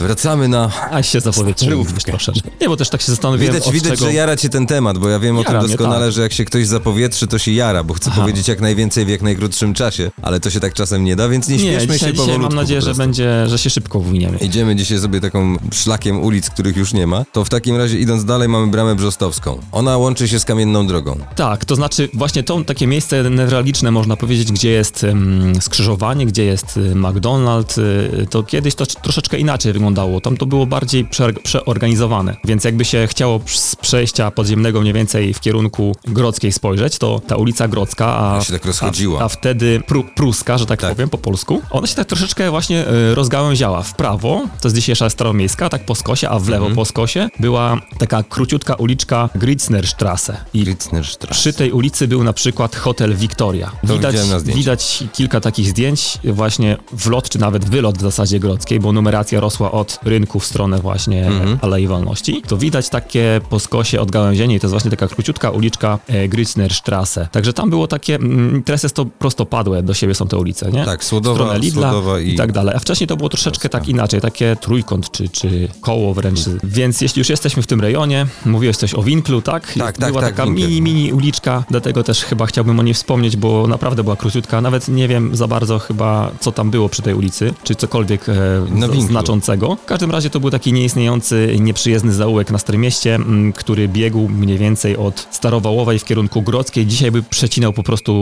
Wracamy 0.00 0.48
na... 0.48 0.70
A 0.90 1.02
się 1.02 1.20
Starówkę. 1.20 2.00
troszeczkę. 2.04 2.50
Nie, 2.60 2.68
bo 2.68 2.76
też 2.76 2.88
tak 2.88 3.00
się 3.00 3.12
zastanowiłem, 3.12 3.54
Widać, 3.54 3.72
widać 3.72 3.92
czego... 3.92 4.04
że 4.04 4.12
jara 4.14 4.36
cię 4.36 4.48
ten 4.48 4.66
temat, 4.66 4.98
bo 4.98 5.08
ja 5.08 5.18
wiem 5.18 5.38
o 5.46 5.50
tym 5.50 5.60
doskonale, 5.60 6.06
tak. 6.06 6.14
że 6.14 6.22
jak 6.22 6.32
się 6.32 6.44
ktoś 6.44 6.66
zapowietrzy, 6.66 7.26
to 7.26 7.38
się 7.38 7.52
jara, 7.52 7.84
bo 7.84 7.94
chce 7.94 8.10
Aha. 8.12 8.20
powiedzieć 8.20 8.48
jak 8.48 8.60
najwięcej 8.60 9.06
w 9.06 9.08
jak 9.08 9.22
najkrótszym 9.22 9.74
czasie, 9.74 10.10
ale 10.22 10.40
to 10.40 10.50
się 10.50 10.60
tak 10.60 10.74
czasem 10.74 11.04
nie 11.04 11.16
da, 11.16 11.28
więc 11.28 11.48
nie 11.48 11.56
Nie, 11.56 11.62
śpieszmy 11.62 11.80
dzisiaj, 11.80 11.98
się 11.98 12.06
dzisiaj 12.06 12.14
powolutku 12.16 12.42
mam 12.42 12.54
nadzieję, 12.54 12.82
że 12.82 12.94
będzie, 12.94 13.46
że 13.46 13.58
się 13.58 13.70
szybko 13.70 13.98
uwiniemy. 13.98 14.38
Idziemy 14.38 14.76
dzisiaj 14.76 14.98
sobie 14.98 15.20
taką 15.20 15.56
szlakiem 15.72 16.20
ulic, 16.20 16.50
których 16.50 16.76
już 16.76 16.92
nie 16.92 17.06
ma. 17.06 17.24
To 17.32 17.44
w 17.44 17.48
takim 17.48 17.76
razie 17.76 17.98
idąc 17.98 18.24
dalej 18.24 18.48
mamy 18.48 18.66
bramę 18.66 18.94
brzostowską. 18.94 19.60
Ona 19.72 19.96
łączy 19.96 20.28
się 20.28 20.38
z 20.38 20.44
kamienną 20.44 20.86
drogą. 20.86 21.18
Tak, 21.36 21.64
to 21.64 21.76
znaczy 21.76 22.08
właśnie 22.14 22.42
to 22.42 22.64
takie 22.64 22.86
miejsce 22.86 23.30
newralgiczne 23.30 23.90
można 23.90 24.16
powiedzieć, 24.16 24.52
gdzie 24.52 24.70
jest 24.70 25.04
em, 25.04 25.52
skrzyżowanie, 25.60 26.26
gdzie 26.26 26.44
jest 26.44 26.76
y, 26.76 26.94
McDonald's, 26.94 27.78
y, 27.78 28.26
to 28.30 28.42
kiedyś 28.42 28.74
to 28.74 28.86
troszeczkę 28.86 29.38
inaczej 29.38 29.72
wyglądało. 29.72 30.20
Tam 30.20 30.36
to 30.36 30.46
było 30.46 30.66
bardziej 30.66 31.04
prze, 31.04 31.32
przeorganizowane, 31.32 32.36
więc 32.44 32.64
jakby 32.64 32.84
się 32.84 33.06
chciało 33.06 33.40
z 33.46 33.76
przejścia 33.76 34.30
podziemnego 34.30 34.80
mniej 34.80 34.92
więcej 34.92 35.31
w 35.34 35.40
kierunku 35.40 35.94
Grodzkiej 36.04 36.52
spojrzeć, 36.52 36.98
to 36.98 37.20
ta 37.26 37.36
ulica 37.36 37.68
Grodzka, 37.68 38.06
a, 38.36 38.40
się 38.44 38.52
tak 38.52 38.64
rozchodziła. 38.64 39.20
a, 39.20 39.24
a 39.24 39.28
wtedy 39.28 39.80
pru, 39.86 40.04
pruska, 40.16 40.58
że 40.58 40.66
tak, 40.66 40.80
Tak. 40.80 40.90
powiem 40.94 41.08
po 41.08 41.18
polsku, 41.18 41.62
ona 41.70 41.86
się 41.86 41.94
tak 41.94 42.06
troszeczkę 42.06 42.50
właśnie 42.50 42.84
y, 42.88 43.14
rozgałęziała 43.14 43.82
w 43.82 43.94
prawo, 43.94 44.42
to 44.60 44.68
jest 44.68 44.76
dzisiejsza 44.76 45.10
Staromiejska, 45.10 45.68
tak 45.68 45.86
po 45.86 45.94
skosie, 45.94 46.28
a 46.28 46.38
w 46.38 46.48
lewo 46.48 46.66
Mhm. 46.66 46.76
po 46.76 46.84
skosie 46.84 47.28
była 47.40 47.76
taka 47.98 48.22
króciutka 48.22 48.74
uliczka 48.74 49.28
Gritznerstrasse. 49.34 50.36
I 50.54 50.64
Ritznerstrasse. 50.64 51.34
przy 51.40 51.52
tej 51.52 51.72
ulicy 51.72 52.08
był 52.08 52.24
na 52.24 52.32
przykład 52.32 52.76
hotel 52.76 53.16
Victoria. 53.16 53.70
To 53.86 53.94
Widać, 53.94 54.16
widać 54.44 55.04
kilka 55.12 55.40
takich 55.40 55.68
zdjęć, 55.68 56.18
właśnie 56.24 56.76
wlot, 56.92 57.28
czy 57.28 57.38
nawet 57.38 57.64
wylot 57.64 57.98
w 57.98 58.00
zasadzie 58.00 58.40
grodzkiej, 58.40 58.80
bo 58.80 58.92
numeracja 58.92 59.40
rosła 59.40 59.72
od 59.72 59.98
rynku 60.04 60.40
w 60.40 60.46
stronę 60.46 60.78
właśnie 60.78 61.26
Mhm. 61.26 61.58
Alei 61.62 61.86
Wolności. 61.86 62.42
To 62.48 62.56
widać 62.56 62.88
takie 62.88 63.40
po 63.50 63.60
skosie 63.60 64.00
odgałęzienie 64.00 64.54
i 64.56 64.60
to 64.60 64.66
jest 64.66 64.72
właśnie 64.72 64.90
taka 64.90 65.08
króciutka 65.22 65.50
uliczka 65.50 65.98
e, 66.08 66.28
Gritznerstrasse. 66.28 67.28
Także 67.32 67.52
tam 67.52 67.70
było 67.70 67.86
takie, 67.86 68.14
mm, 68.14 68.62
teraz 68.62 68.82
jest 68.82 68.94
to 68.94 69.04
prostopadłe, 69.04 69.82
do 69.82 69.94
siebie 69.94 70.14
są 70.14 70.28
te 70.28 70.38
ulice, 70.38 70.72
nie? 70.72 70.84
Tak, 70.84 71.04
Słodowa, 71.04 71.56
Lidla 71.56 71.90
Słodowa 71.90 72.20
i... 72.20 72.28
i... 72.28 72.36
tak 72.36 72.52
dalej. 72.52 72.74
A 72.76 72.78
wcześniej 72.78 73.06
to 73.08 73.16
było 73.16 73.28
troszeczkę 73.28 73.68
tak 73.68 73.88
inaczej, 73.88 74.20
takie 74.20 74.56
trójkąt 74.60 75.10
czy, 75.10 75.28
czy 75.28 75.68
koło 75.80 76.14
wręcz. 76.14 76.40
Więc 76.64 77.00
jeśli 77.00 77.20
już 77.20 77.28
jesteśmy 77.28 77.62
w 77.62 77.66
tym 77.66 77.80
rejonie, 77.80 78.26
mówiłeś 78.46 78.76
coś 78.76 78.94
o 78.94 79.02
Winklu, 79.02 79.42
tak? 79.42 79.72
Tak, 79.78 79.98
tak, 79.98 80.10
Była 80.10 80.20
tak, 80.22 80.30
taka 80.36 80.50
mini, 80.50 80.82
mini 80.82 81.12
uliczka, 81.12 81.64
dlatego 81.70 82.02
też 82.04 82.24
chyba 82.24 82.46
chciałbym 82.46 82.80
o 82.80 82.82
niej 82.82 82.94
wspomnieć, 82.94 83.36
bo 83.36 83.66
naprawdę 83.66 84.02
była 84.04 84.16
króciutka. 84.16 84.60
Nawet 84.60 84.88
nie 84.88 85.08
wiem 85.08 85.36
za 85.36 85.46
bardzo 85.48 85.78
chyba, 85.78 86.30
co 86.40 86.52
tam 86.52 86.70
było 86.70 86.88
przy 86.88 87.02
tej 87.02 87.14
ulicy, 87.14 87.54
czy 87.64 87.74
cokolwiek 87.74 88.28
e, 88.28 88.34
Na 88.70 88.88
z- 88.88 89.06
znaczącego. 89.06 89.76
W 89.76 89.84
każdym 89.84 90.10
razie 90.10 90.30
to 90.30 90.40
był 90.40 90.50
taki 90.50 90.72
nieistniejący, 90.72 91.56
nieprzyjezdny 91.60 92.12
zaułek 92.12 92.50
na 92.50 92.58
Starym 92.58 92.80
Mieście, 92.80 93.14
m, 93.14 93.52
który 93.56 93.88
biegł 93.88 94.28
mniej 94.28 94.58
więcej 94.58 94.96
od 94.96 95.11
Starowałowej 95.30 95.98
w 95.98 96.04
kierunku 96.04 96.42
Grodzkiej. 96.42 96.86
Dzisiaj 96.86 97.10
by 97.10 97.22
przecinał 97.22 97.72
po 97.72 97.82
prostu 97.82 98.12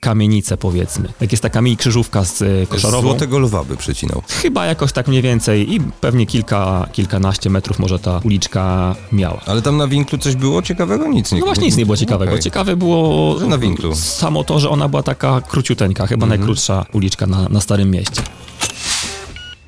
kamienicę, 0.00 0.56
powiedzmy. 0.56 1.08
Jak 1.20 1.32
jest 1.32 1.42
taka 1.42 1.60
mini 1.60 1.76
krzyżówka 1.76 2.24
z 2.24 2.42
e, 2.42 2.66
Z 2.66 2.68
koszarową. 2.68 3.08
Złotego 3.08 3.38
Lwa 3.38 3.64
by 3.64 3.76
przecinał. 3.76 4.22
Chyba 4.42 4.66
jakoś 4.66 4.92
tak 4.92 5.08
mniej 5.08 5.22
więcej 5.22 5.74
i 5.74 5.80
pewnie 5.80 6.26
kilka, 6.26 6.88
kilkanaście 6.92 7.50
metrów 7.50 7.78
może 7.78 7.98
ta 7.98 8.20
uliczka 8.24 8.94
miała. 9.12 9.40
Ale 9.46 9.62
tam 9.62 9.76
na 9.76 9.86
Winklu 9.86 10.18
coś 10.18 10.34
było 10.36 10.62
ciekawego? 10.62 11.08
Nic 11.08 11.32
nie 11.32 11.40
No 11.40 11.46
właśnie 11.46 11.66
nic 11.66 11.76
nie 11.76 11.86
było 11.86 11.96
ciekawego. 11.96 12.32
Okej. 12.32 12.42
Ciekawe 12.42 12.76
było 12.76 13.38
Że 13.38 13.46
na 13.46 13.58
Winklu. 13.58 13.94
samo 13.94 14.44
to, 14.44 14.60
że 14.60 14.70
ona 14.70 14.88
była 14.88 15.02
taka 15.02 15.40
króciuteńka, 15.40 16.06
chyba 16.06 16.24
Mhm. 16.26 16.40
najkrótsza 16.40 16.86
uliczka 16.92 17.26
na, 17.26 17.48
na 17.48 17.60
Starym 17.60 17.90
Mieście. 17.90 18.22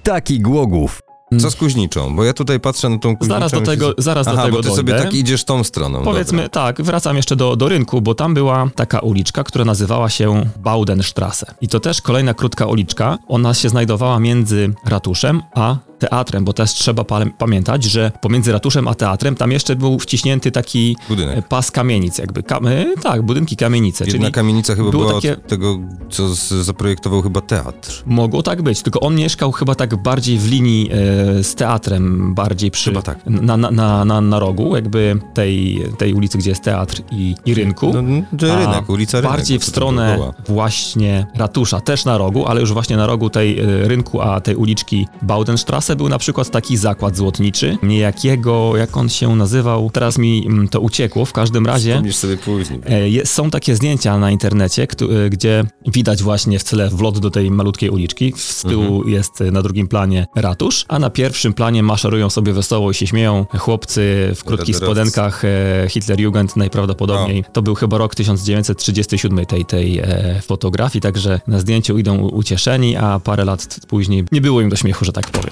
Taki 0.03 0.41
Głogów. 0.41 1.01
Co 1.39 1.51
z 1.51 1.57
Kuźniczą? 1.57 2.17
Bo 2.17 2.25
ja 2.25 2.33
tutaj 2.33 2.61
patrzę 2.61 2.89
na 2.89 2.99
tą 2.99 3.17
Kuźniczą... 3.17 3.35
Zaraz 3.35 3.53
do 3.53 3.61
tego, 3.61 3.89
się- 3.89 3.95
zaraz 3.99 4.29
Aha, 4.29 4.37
do 4.37 4.43
tego 4.43 4.57
bo 4.57 4.63
ty 4.63 4.69
dojdę. 4.69 4.77
sobie 4.93 4.95
tak 5.05 5.15
idziesz 5.15 5.45
tą 5.45 5.65
stroną. 5.65 6.03
Powiedzmy 6.03 6.37
dobra. 6.43 6.49
tak, 6.49 6.83
wracam 6.83 7.17
jeszcze 7.17 7.37
do, 7.37 7.57
do 7.57 7.69
rynku, 7.69 8.01
bo 8.03 8.15
tam 8.15 8.35
była 8.35 8.69
taka 8.75 8.99
uliczka, 8.99 9.45
która 9.45 9.65
nazywała 9.65 10.09
się 10.11 10.43
Baudenstrasse. 10.59 11.55
I 11.61 11.69
to 11.69 11.81
też 11.81 12.03
kolejna 12.03 12.35
krótka 12.35 12.67
uliczka. 12.67 13.19
Ona 13.29 13.55
się 13.55 13.69
znajdowała 13.69 14.19
między 14.21 14.75
ratuszem 14.87 15.43
a 15.55 15.77
teatrem, 16.01 16.45
bo 16.45 16.53
też 16.53 16.71
trzeba 16.71 17.05
pa 17.05 17.21
pamiętać, 17.39 17.85
że 17.85 18.13
pomiędzy 18.21 18.53
ratuszem 18.53 18.89
a 18.89 18.95
teatrem 18.95 19.35
tam 19.35 19.53
jeszcze 19.53 19.77
był 19.77 19.99
wciśnięty 19.99 20.51
taki 20.51 20.97
Budynek. 21.09 21.39
e, 21.39 21.43
pas 21.43 21.71
kamienic, 21.71 22.19
jakby. 22.19 22.43
Kam 22.43 22.67
e, 22.67 22.87
tak, 23.03 23.23
budynki 23.23 23.57
kamienice. 23.57 24.05
Jedna 24.05 24.21
czyli 24.21 24.33
kamienica 24.33 24.75
chyba 24.75 24.91
było 24.91 25.03
była 25.05 25.15
takie- 25.15 25.33
od 25.33 25.47
tego, 25.47 25.79
co 26.11 26.29
zaprojektował 26.65 27.23
chyba 27.23 27.41
teatr. 27.41 28.03
Mogło 28.07 28.43
tak 28.43 28.63
być, 28.63 28.83
tylko 28.83 29.01
on 29.01 29.15
mieszkał 29.15 29.53
chyba 29.53 29.75
tak 29.75 30.03
bardziej 30.03 30.39
w 30.39 30.51
linii 30.51 30.91
e, 30.93 31.45
z 31.45 31.55
teatrem, 31.55 32.35
bardziej 32.35 32.71
przy, 32.71 32.91
Chyba 32.91 33.03
tak. 33.03 33.19
na, 33.27 33.57
na, 33.57 33.71
na, 33.71 34.05
na, 34.05 34.21
na 34.21 34.39
rogu, 34.39 34.77
jakby 34.77 35.21
tej, 35.35 35.83
tej 35.99 36.15
ulicy, 36.15 36.39
gdzie 36.39 36.51
jest 36.51 36.63
teatr 36.63 37.03
i, 37.13 37.35
i 37.47 37.55
rynku. 37.55 37.93
No, 37.95 38.03
no, 38.03 38.57
rynek, 38.57 38.89
ulica 38.89 39.21
Rynek. 39.21 39.37
Bardziej 39.37 39.59
w 39.59 39.65
stronę 39.65 40.33
właśnie 40.49 41.27
ratusza, 41.35 41.81
też 41.81 42.05
na 42.05 42.19
rogu, 42.19 42.47
ale 42.47 42.61
już 42.61 42.73
właśnie 42.73 42.97
na 42.97 43.07
rogu 43.07 43.31
tej 43.31 43.61
e, 43.61 43.65
rynku, 43.89 44.21
a 44.21 44.41
tej 44.41 44.57
uliczki 44.57 45.07
Baudenstrasse 45.23 45.90
był 45.97 46.09
na 46.09 46.19
przykład 46.19 46.51
taki 46.51 46.77
zakład 46.77 47.17
złotniczy, 47.17 47.79
niejakiego, 47.83 48.77
jak 48.77 48.97
on 48.97 49.09
się 49.09 49.37
nazywał, 49.37 49.91
teraz 49.91 50.19
mi 50.19 50.47
mm, 50.47 50.69
to 50.69 50.81
uciekło, 50.81 51.25
w 51.25 51.33
każdym 51.33 51.67
razie... 51.67 51.91
Wspomnisz 51.91 52.17
sobie 52.17 52.37
później. 52.37 52.81
E, 53.23 53.27
Są 53.27 53.51
takie 53.51 53.77
zdjęcia 53.77 54.19
na 54.19 54.31
internecie, 54.31 54.83
e, 54.83 55.31
gdzie 55.31 55.65
widać 55.87 56.23
właśnie 56.23 56.59
w 56.59 56.65
tle 56.65 56.91
wlot 56.91 57.19
do 57.19 57.31
tej 57.31 57.51
malutkiej 57.51 57.91
uliczki. 57.91 58.33
Z 58.37 58.63
tyłu 58.63 58.97
Mhm. 58.97 59.09
jest 59.15 59.41
e, 59.41 59.51
na 59.51 59.63
drugim 59.63 59.89
planie 59.89 60.27
ratusz, 60.37 60.85
a 60.89 60.99
na 60.99 61.11
pierwszym 61.11 61.53
planie 61.55 61.83
maszerują 61.83 62.31
sobie 62.31 62.53
wesoło 62.53 62.91
i 62.91 62.95
się 62.95 63.07
śmieją 63.07 63.47
chłopcy 63.59 64.33
w 64.37 64.45
krótkich 64.45 64.77
spodenkach 64.77 65.43
Hitlerjugend 65.89 66.57
najprawdopodobniej. 66.57 67.45
To 67.53 67.63
był 67.63 67.75
chyba 67.75 67.99
rok 67.99 68.15
1937 68.15 69.47
tej, 69.47 69.65
tej 69.65 70.03
fotografii, 70.43 71.03
także 71.03 71.41
na 71.47 71.59
zdjęciu 71.59 71.99
idą 71.99 72.19
ucieszeni, 72.19 72.97
a 72.97 73.21
parę 73.21 73.45
lat 73.45 73.81
później 73.89 74.25
nie 74.33 74.41
było 74.41 74.61
im 74.61 74.69
do 74.69 74.77
śmiechu, 74.77 75.05
że 75.05 75.13
tak 75.13 75.31
powiem. 75.31 75.51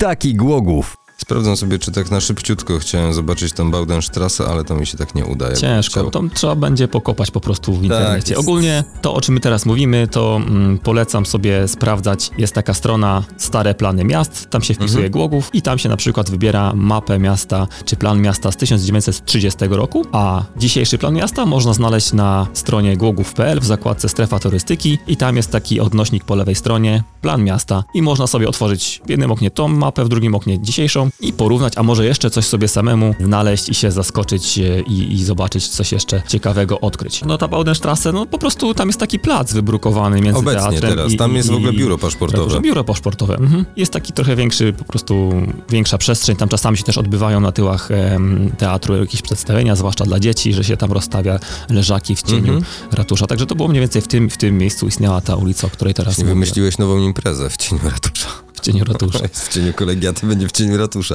Taki 0.00 0.34
Głogów. 0.34 0.99
Sprawdzam 1.22 1.56
sobie, 1.56 1.78
czy 1.78 1.92
tak 1.92 2.10
na 2.10 2.20
szybciutko 2.20 2.78
chciałem 2.78 3.12
zobaczyć 3.12 3.52
tą 3.52 3.70
Baudenstrasse, 3.70 4.46
ale 4.46 4.64
to 4.64 4.76
mi 4.76 4.86
się 4.86 4.98
tak 4.98 5.14
nie 5.14 5.24
uda. 5.24 5.44
jakbym 5.44 5.60
Ciężko, 5.60 6.10
to 6.10 6.22
trzeba 6.34 6.54
będzie 6.54 6.88
pokopać 6.88 7.30
po 7.30 7.40
prostu 7.40 7.72
w 7.74 7.82
internecie. 7.82 8.34
jest. 8.34 8.40
Ogólnie 8.48 8.84
to, 9.02 9.14
o 9.14 9.20
czym 9.20 9.34
my 9.34 9.40
teraz 9.40 9.66
mówimy, 9.66 10.08
to 10.10 10.36
mm, 10.46 10.78
polecam 10.78 11.26
sobie 11.26 11.68
sprawdzać. 11.68 12.30
Jest 12.38 12.54
taka 12.54 12.74
strona 12.74 13.24
Stare 13.36 13.74
Plany 13.74 14.04
Miast, 14.04 14.50
tam 14.50 14.62
się 14.62 14.74
wpisuje 14.74 14.90
Mhm. 15.04 15.12
Głogów 15.12 15.50
i 15.52 15.62
tam 15.62 15.78
się 15.78 15.88
na 15.88 15.96
przykład 15.96 16.30
wybiera 16.30 16.72
mapę 16.74 17.18
miasta, 17.18 17.66
czy 17.84 17.96
plan 17.96 18.20
miasta 18.20 18.52
z 18.52 18.56
1930 18.56 19.58
roku, 19.70 20.04
a 20.12 20.42
dzisiejszy 20.56 20.98
plan 20.98 21.14
miasta 21.14 21.46
można 21.46 21.72
znaleźć 21.74 22.12
na 22.12 22.46
stronie 22.52 22.96
głogów.pl 22.96 23.60
w 23.60 23.64
zakładce 23.64 24.08
Strefa 24.08 24.38
Turystyki 24.38 24.98
i 25.06 25.16
tam 25.16 25.36
jest 25.36 25.50
taki 25.50 25.80
odnośnik 25.80 26.24
po 26.24 26.34
lewej 26.34 26.54
stronie, 26.54 27.02
plan 27.20 27.44
miasta 27.44 27.84
i 27.94 28.02
można 28.02 28.26
sobie 28.26 28.48
otworzyć 28.48 29.00
w 29.06 29.10
jednym 29.10 29.30
oknie 29.30 29.50
tą 29.50 29.68
mapę, 29.68 30.04
w 30.04 30.08
drugim 30.08 30.34
oknie 30.34 30.62
dzisiejszą 30.62 31.09
i 31.20 31.32
porównać, 31.32 31.72
a 31.76 31.82
może 31.82 32.06
jeszcze 32.06 32.30
coś 32.30 32.44
sobie 32.44 32.68
samemu 32.68 33.14
znaleźć 33.20 33.68
i 33.68 33.74
się 33.74 33.90
zaskoczyć 33.90 34.58
e, 34.58 34.80
i, 34.80 35.12
i 35.14 35.24
zobaczyć 35.24 35.68
coś 35.68 35.92
jeszcze 35.92 36.22
ciekawego 36.28 36.80
odkryć. 36.80 37.22
No 37.26 37.38
ta 37.38 37.48
Baudenstrasse, 37.48 38.12
no 38.12 38.26
po 38.26 38.38
prostu 38.38 38.74
tam 38.74 38.88
jest 38.88 39.00
taki 39.00 39.18
plac 39.18 39.52
wybrukowany 39.52 40.20
między 40.20 40.38
Obecnie 40.40 40.60
teatrem 40.70 40.90
teraz, 40.96 41.12
i, 41.12 41.16
tam 41.16 41.32
i, 41.32 41.34
jest 41.36 41.50
w 41.50 41.54
ogóle 41.54 41.72
i- 41.72 41.76
biuro 41.76 41.98
paszportowe. 41.98 42.42
Dobrze, 42.42 42.60
biuro 42.60 42.84
paszportowe. 42.84 43.36
Mhm. 43.36 43.64
Jest 43.76 43.92
taki 43.92 44.12
trochę 44.12 44.36
większy, 44.36 44.72
po 44.72 44.84
prostu 44.84 45.32
większa 45.70 45.98
przestrzeń. 45.98 46.36
Tam 46.36 46.48
czasami 46.48 46.76
się 46.76 46.84
też 46.84 46.98
odbywają 46.98 47.40
na 47.40 47.52
tyłach 47.52 47.90
em, 47.90 48.50
teatru 48.58 48.96
jakieś 48.96 49.22
przedstawienia, 49.22 49.76
zwłaszcza 49.76 50.04
dla 50.04 50.20
dzieci, 50.20 50.52
że 50.54 50.64
się 50.64 50.76
tam 50.76 50.92
rozstawia 50.92 51.38
leżaki 51.70 52.16
w 52.16 52.22
cieniu 52.22 52.40
Mhm. 52.54 52.64
ratusza. 52.92 53.26
Także 53.26 53.46
to 53.46 53.54
było 53.54 53.68
mniej 53.68 53.80
więcej 53.80 54.02
w 54.02 54.08
tym, 54.08 54.30
w 54.30 54.36
tym 54.36 54.58
miejscu 54.58 54.86
istniała 54.86 55.20
ta 55.20 55.36
ulica, 55.36 55.66
o 55.66 55.70
której 55.70 55.94
teraz 55.94 56.18
Nie 56.18 56.24
mówię. 56.24 56.34
wymyśliłeś 56.34 56.78
nową 56.78 56.98
imprezę 56.98 57.50
w 57.50 57.56
cieniu 57.56 57.80
ratusza. 57.84 58.28
W 58.60 58.62
cieniu 58.64 58.84
ratusza. 58.84 59.18
Jest 59.22 59.44
w 59.48 59.54
cieniu 59.54 59.72
kolegiaty, 59.72 60.26
będzie 60.26 60.48
w 60.48 60.52
cieniu 60.52 60.76
ratusza. 60.76 61.14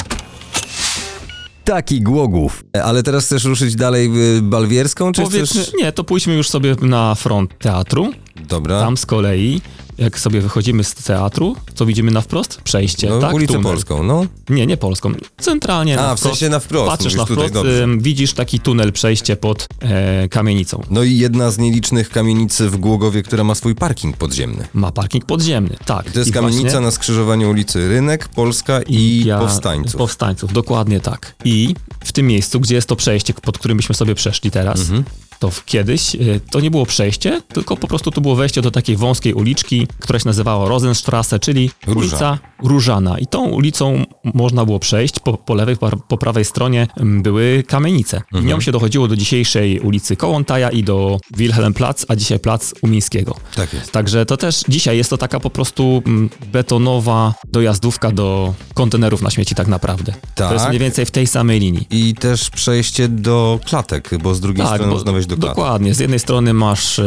Taki 1.64 2.02
Głogów. 2.02 2.64
E, 2.78 2.84
Ale 2.84 3.04
teraz 3.04 3.26
chcesz 3.26 3.44
ruszyć 3.44 3.76
dalej 3.76 4.38
y, 4.38 4.42
Balwierską, 4.42 5.12
czy 5.12 5.22
Powiedzmy, 5.22 5.62
chcesz... 5.62 5.74
nie, 5.82 5.92
to 5.92 6.04
pójdźmy 6.04 6.36
już 6.36 6.50
sobie 6.50 6.76
na 6.82 7.16
front 7.16 7.60
teatru. 7.60 8.12
Dobra. 8.48 8.80
Tam 8.80 8.98
z 8.98 9.06
kolei, 9.06 9.62
jak 9.98 10.20
sobie 10.20 10.42
wychodzimy 10.42 10.84
z 10.84 10.94
teatru, 10.94 11.56
co 11.76 11.86
widzimy 11.86 12.12
na 12.12 12.22
wprost? 12.22 12.62
Przejście, 12.64 13.10
no, 13.10 13.20
tak? 13.20 13.34
ulicę 13.34 13.54
Tunel. 13.54 13.72
Polską, 13.72 14.04
no. 14.04 14.26
Nie, 14.50 14.66
nie 14.68 14.78
polską. 14.78 15.12
Centralnie 15.38 15.96
na 15.96 16.10
A, 16.12 16.16
w 16.16 16.20
wprost. 16.20 16.36
sensie 16.40 16.50
na 16.52 16.60
wprost, 16.60 16.88
Patrzysz 16.92 17.16
na 17.16 17.26
wprost, 17.26 17.54
widzisz 17.98 18.34
taki 18.34 18.60
tunel, 18.60 18.92
przejście 18.94 19.36
pod 19.36 19.68
e, 19.82 20.30
kamienicą. 20.30 20.84
No 20.90 21.04
i 21.04 21.18
jedna 21.18 21.52
z 21.52 21.58
nielicznych 21.58 22.10
kamienic 22.10 22.62
w 22.62 22.78
Głogowie, 22.78 23.24
która 23.24 23.44
ma 23.44 23.56
swój 23.56 23.76
parking 23.76 24.18
podziemny. 24.18 24.68
Ma 24.74 24.92
parking 24.92 25.26
podziemny, 25.26 25.76
tak. 25.86 26.12
To 26.12 26.20
jest 26.20 26.30
I 26.30 26.34
kamienica 26.34 26.62
właśnie- 26.62 26.80
na 26.80 26.92
skrzyżowaniu 26.92 27.50
ulicy 27.50 27.88
Rynek, 27.90 28.28
Polska 28.28 28.82
i 28.88 29.24
Ja- 29.26 29.40
Powstańców. 29.40 29.96
Powstańców, 29.96 30.54
dokładnie 30.54 31.00
tak. 31.00 31.36
I 31.46 31.76
w 32.00 32.12
tym 32.12 32.28
miejscu, 32.28 32.60
gdzie 32.60 32.76
jest 32.76 32.88
to 32.88 32.96
przejście, 32.96 33.34
pod 33.34 33.58
którym 33.58 33.78
byśmy 33.78 33.96
sobie 33.96 34.16
przeszli 34.16 34.52
teraz, 34.52 34.80
Mhm. 34.80 35.04
To 35.40 35.52
kiedyś 35.66 36.16
y, 36.16 36.40
to 36.52 36.60
nie 36.60 36.72
było 36.72 36.86
przejście, 36.86 37.42
tylko 37.54 37.78
po 37.78 37.88
prostu 37.88 38.12
to 38.12 38.22
było 38.22 38.36
wejście 38.36 38.62
do 38.62 38.72
takiej 38.72 38.98
wąskiej 38.98 39.34
uliczki, 39.34 39.88
która 40.00 40.20
się 40.20 40.26
nazywała 40.26 40.70
Rosenstrasse, 40.70 41.40
czyli 41.40 41.72
Róża. 41.88 42.00
ulica 42.00 42.40
Różana. 42.64 43.20
I 43.20 43.28
tą 43.28 43.44
ulicą 43.50 44.04
można 44.24 44.66
było 44.66 44.80
przejść. 44.80 45.20
Po, 45.20 45.34
po 45.38 45.54
lewej, 45.56 45.78
po, 46.08 46.18
prawej 46.18 46.46
stronie 46.46 46.88
mm, 46.98 47.22
były 47.24 47.64
kamienice. 47.68 48.18
I 48.18 48.36
Mhm. 48.36 48.46
nią 48.48 48.62
się 48.62 48.72
dochodziło 48.72 49.08
do 49.08 49.16
dzisiejszej 49.16 49.80
ulicy 49.80 50.16
Kołątaja 50.16 50.70
i 50.70 50.84
do 50.84 51.20
Wilhelmplatz, 51.38 52.06
a 52.08 52.16
dzisiaj 52.16 52.40
plac 52.40 52.74
Umińskiego. 52.82 53.36
Tak 53.56 53.74
jest. 53.74 53.92
Także 53.92 54.26
to 54.26 54.38
też 54.38 54.64
dzisiaj 54.70 54.98
jest 54.98 55.10
to 55.10 55.18
taka 55.18 55.40
po 55.40 55.50
prostu 55.50 56.04
mm, 56.06 56.30
betonowa 56.52 57.34
dojazdówka 57.52 58.12
do 58.12 58.54
kontenerów 58.74 59.22
na 59.22 59.30
śmieci 59.30 59.56
tak 59.56 59.68
naprawdę. 59.68 60.14
Tak. 60.36 60.48
To 60.48 60.54
jest 60.54 60.68
mniej 60.68 60.80
więcej 60.80 61.06
w 61.06 61.12
tej 61.12 61.28
samej 61.28 61.60
linii. 61.60 61.88
I 61.90 62.14
też 62.14 62.50
przejście 62.50 63.08
do 63.08 63.60
klatek, 63.66 64.10
bo 64.24 64.36
z 64.36 64.40
drugiej 64.40 64.66
strony 64.66 64.80
Tak, 64.80 64.88
bo, 64.88 64.94
można 64.94 65.12
wejść 65.12 65.25
do 65.28 65.38
klatek. 65.38 65.56
dokładnie. 65.56 65.94
Z 65.94 66.00
jednej 66.00 66.20
strony 66.20 66.54
masz 66.54 67.02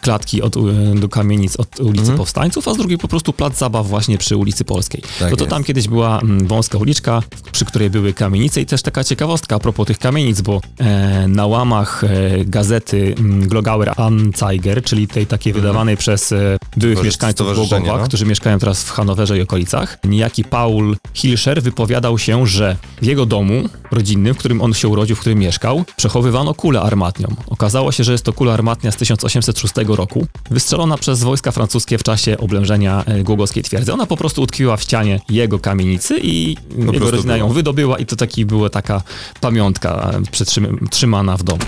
klatki 0.00 0.42
od, 0.42 0.56
do 1.00 1.08
kamienic 1.08 1.56
od 1.56 1.80
ulicy 1.80 2.00
Mhm. 2.00 2.18
Powstańców, 2.18 2.68
a 2.68 2.74
z 2.74 2.76
drugiej 2.76 2.98
po 2.98 3.08
prostu 3.08 3.32
plac 3.32 3.58
zabaw 3.58 3.88
właśnie 3.88 4.18
przy 4.18 4.36
ulicy 4.36 4.64
Polskiej. 4.64 5.02
Tak 5.18 5.30
no 5.30 5.36
to 5.36 5.44
jest. 5.44 5.50
tam 5.50 5.64
kiedyś 5.64 5.88
była 5.88 6.20
wąska 6.44 6.78
uliczka, 6.78 7.22
przy 7.52 7.64
której 7.64 7.90
były 7.90 8.12
kamienice 8.12 8.60
i 8.60 8.66
też 8.66 8.82
taka 8.82 9.04
ciekawostka 9.04 9.56
a 9.56 9.58
propos 9.58 9.86
tych 9.86 9.98
kamienic, 9.98 10.40
bo 10.40 10.60
e, 10.78 11.28
na 11.28 11.46
łamach 11.46 12.04
e, 12.04 12.08
gazety 12.44 13.14
Glogauer 13.40 13.92
Anzeiger, 13.96 14.82
czyli 14.82 15.08
tej 15.08 15.26
takiej 15.26 15.52
wydawanej 15.52 15.96
przez 15.96 16.32
e, 16.32 16.56
byłych 16.76 17.02
mieszkańców 17.02 17.54
Głogowa, 17.54 17.98
no. 17.98 18.04
którzy 18.04 18.26
mieszkają 18.26 18.58
teraz 18.58 18.82
w 18.84 18.90
Hanowerze 18.90 19.38
i 19.38 19.42
okolicach, 19.42 19.98
niejaki 20.04 20.44
Paul 20.44 20.96
Hilscher 21.14 21.62
wypowiadał 21.62 22.18
się, 22.18 22.46
że 22.46 22.76
w 23.02 23.06
jego 23.06 23.26
domu 23.26 23.68
rodzinnym, 23.90 24.34
w 24.34 24.38
którym 24.38 24.60
on 24.60 24.74
się 24.74 24.88
urodził, 24.88 25.16
w 25.16 25.20
którym 25.20 25.38
mieszkał, 25.38 25.84
przechowywano 25.96 26.54
kulę 26.54 26.80
armatnią. 26.98 27.28
Okazało 27.46 27.92
się, 27.92 28.04
że 28.04 28.12
jest 28.12 28.24
to 28.24 28.32
kula 28.32 28.52
armatnia 28.52 28.92
z 28.92 28.96
1806 28.96 29.74
roku, 29.86 30.26
wystrzelona 30.50 30.98
przez 30.98 31.22
wojska 31.22 31.52
francuskie 31.52 31.98
w 31.98 32.02
czasie 32.02 32.38
oblężenia 32.38 33.04
e, 33.06 33.22
głogowskiej 33.22 33.62
twierdzy. 33.62 33.92
Ona 33.92 34.06
po 34.06 34.16
prostu 34.16 34.42
utkwiła 34.42 34.76
w 34.76 34.82
ścianie 34.82 35.20
jego 35.28 35.58
kamienicy 35.58 36.18
i 36.22 36.56
jego 36.78 36.92
prostu 36.92 37.10
rodzina 37.10 37.36
ją 37.36 37.44
była. 37.44 37.54
wydobyła 37.54 37.98
i 37.98 38.06
to 38.06 38.16
taki 38.16 38.46
była 38.46 38.70
taka 38.70 39.02
pamiątka 39.40 40.10
e, 40.14 40.20
przytrzym- 40.20 40.88
trzymana 40.90 41.36
w 41.36 41.42
domu. 41.42 41.62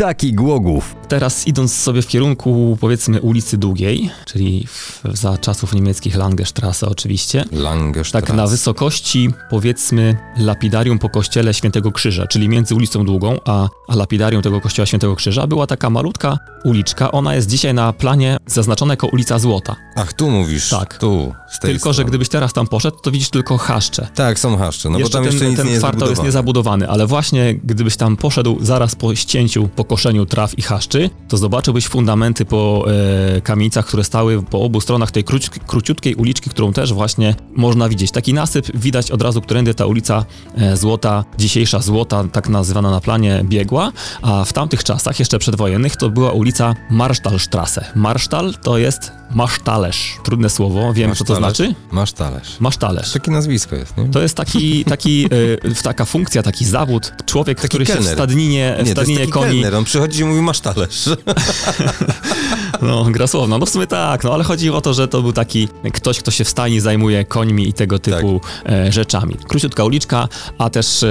Taki 0.00 0.32
Głogów. 0.32 0.96
Teraz 1.08 1.46
idąc 1.46 1.74
sobie 1.74 2.02
w 2.02 2.06
kierunku 2.06 2.78
powiedzmy 2.80 3.20
ulicy 3.20 3.58
Długiej, 3.58 4.10
czyli 4.26 4.66
w, 4.66 5.02
za 5.12 5.38
czasów 5.38 5.74
niemieckich 5.74 6.16
Langestrasse 6.16 6.88
oczywiście, 6.88 7.44
Langestrasse. 7.52 8.26
tak 8.26 8.36
na 8.36 8.46
wysokości 8.46 9.30
powiedzmy 9.50 10.16
lapidarium 10.36 10.98
po 10.98 11.08
kościele 11.08 11.54
Świętego 11.54 11.92
Krzyża, 11.92 12.26
czyli 12.26 12.48
między 12.48 12.74
ulicą 12.74 13.04
Długą 13.04 13.36
a, 13.44 13.68
a 13.88 13.96
lapidarium 13.96 14.42
tego 14.42 14.60
kościoła 14.60 14.86
Świętego 14.86 15.16
Krzyża 15.16 15.46
była 15.46 15.66
taka 15.66 15.90
malutka 15.90 16.38
uliczka. 16.64 17.12
Ona 17.12 17.34
jest 17.34 17.48
dzisiaj 17.48 17.74
na 17.74 17.92
planie 17.92 18.36
zaznaczona 18.46 18.92
jako 18.92 19.06
ulica 19.06 19.38
Złota. 19.38 19.76
Ach, 19.96 20.12
tu 20.12 20.30
mówisz. 20.30 20.68
Tak. 20.68 20.98
Tu, 20.98 21.34
Tylko, 21.60 21.88
że 21.88 21.94
strony. 21.94 22.08
gdybyś 22.08 22.28
teraz 22.28 22.52
tam 22.52 22.66
poszedł, 22.66 22.96
to 23.02 23.10
widzisz 23.10 23.30
tylko 23.30 23.58
chaszcze. 23.58 24.08
Tak, 24.14 24.38
są 24.38 24.56
haszcze, 24.56 24.90
no 24.90 24.98
jeszcze 24.98 25.10
bo 25.10 25.12
tam 25.12 25.24
ten, 25.24 25.32
jeszcze 25.32 25.48
nic 25.48 25.56
ten 25.56 25.66
nie 25.66 25.72
jest 25.72 25.86
jest 26.10 26.22
niezabudowany, 26.22 26.88
ale 26.88 27.06
właśnie 27.06 27.54
gdybyś 27.54 27.96
tam 27.96 28.16
poszedł 28.16 28.58
zaraz 28.60 28.94
po 28.94 29.14
ścięciu, 29.14 29.68
po 29.76 29.84
koszeniu 29.90 30.26
traw 30.26 30.58
i 30.58 30.62
chaszczy, 30.62 31.10
to 31.28 31.36
zobaczyłbyś 31.36 31.88
fundamenty 31.88 32.44
po 32.44 32.86
e, 33.36 33.40
kamienicach, 33.40 33.86
które 33.86 34.04
stały 34.04 34.42
po 34.42 34.62
obu 34.62 34.80
stronach 34.80 35.10
tej 35.10 35.24
króć, 35.24 35.50
króciutkiej 35.50 36.14
uliczki, 36.14 36.50
którą 36.50 36.72
też 36.72 36.92
właśnie 36.92 37.34
można 37.56 37.88
widzieć. 37.88 38.10
Taki 38.10 38.34
nasyp 38.34 38.66
widać 38.74 39.10
od 39.10 39.22
razu, 39.22 39.40
którędy 39.42 39.74
ta 39.74 39.86
ulica 39.86 40.24
e, 40.54 40.76
Złota, 40.76 41.24
dzisiejsza 41.38 41.80
Złota, 41.80 42.24
tak 42.32 42.48
nazywana 42.48 42.90
na 42.90 43.00
planie, 43.00 43.40
biegła, 43.44 43.92
a 44.22 44.44
w 44.44 44.52
tamtych 44.52 44.84
czasach, 44.84 45.18
jeszcze 45.18 45.38
przedwojennych, 45.38 45.96
to 45.96 46.10
była 46.10 46.32
ulica 46.32 46.74
Marsztalstrasse. 46.90 47.84
Marsztal 47.94 48.54
to 48.62 48.78
jest 48.78 49.19
masztalerz. 49.34 50.16
Trudne 50.24 50.50
słowo, 50.50 50.92
wiem 50.92 51.08
Masz 51.08 51.18
co 51.18 51.24
to 51.24 51.34
talerz? 51.34 51.56
znaczy. 51.56 51.74
Masz 51.92 52.12
talerz. 52.12 52.56
Masztalerz. 52.60 53.12
Takie 53.12 53.30
nazwisko 53.30 53.76
jest, 53.76 53.96
nie? 53.96 54.04
To 54.08 54.20
jest 54.22 54.34
taki, 54.36 54.84
taki 54.84 55.24
e, 55.64 55.82
taka 55.82 56.04
funkcja, 56.04 56.42
taki 56.42 56.64
zawód. 56.64 57.12
Człowiek, 57.26 57.56
Taki 57.58 57.68
który 57.68 57.86
się 57.86 57.92
w 57.92 57.96
kelner. 57.96 58.14
stadninie, 58.14 58.70
w 58.74 58.76
Nie, 58.76 58.80
jest 58.80 58.92
stadninie 58.92 59.26
koni. 59.26 59.52
kelner, 59.52 59.74
on 59.74 59.84
przychodzi 59.84 60.20
i 60.20 60.24
mówi 60.24 60.40
masz 60.42 60.60
talerz. 60.60 61.08
No, 62.82 63.04
gra 63.04 63.26
słowna. 63.26 63.58
No 63.58 63.66
w 63.66 63.70
sumie 63.70 63.86
tak, 63.86 64.24
no 64.24 64.34
ale 64.34 64.44
chodzi 64.44 64.70
o 64.70 64.80
to, 64.80 64.94
że 64.94 65.08
to 65.08 65.22
był 65.22 65.32
taki 65.32 65.68
ktoś, 65.92 66.18
kto 66.18 66.30
się 66.30 66.44
w 66.44 66.48
stajni 66.48 66.80
zajmuje 66.80 67.24
końmi 67.24 67.68
i 67.68 67.72
tego 67.72 67.98
typu 67.98 68.40
e, 68.66 68.92
rzeczami. 68.92 69.36
Króciutka 69.48 69.84
uliczka, 69.84 70.28
a 70.58 70.70
też 70.70 71.02
e, 71.02 71.08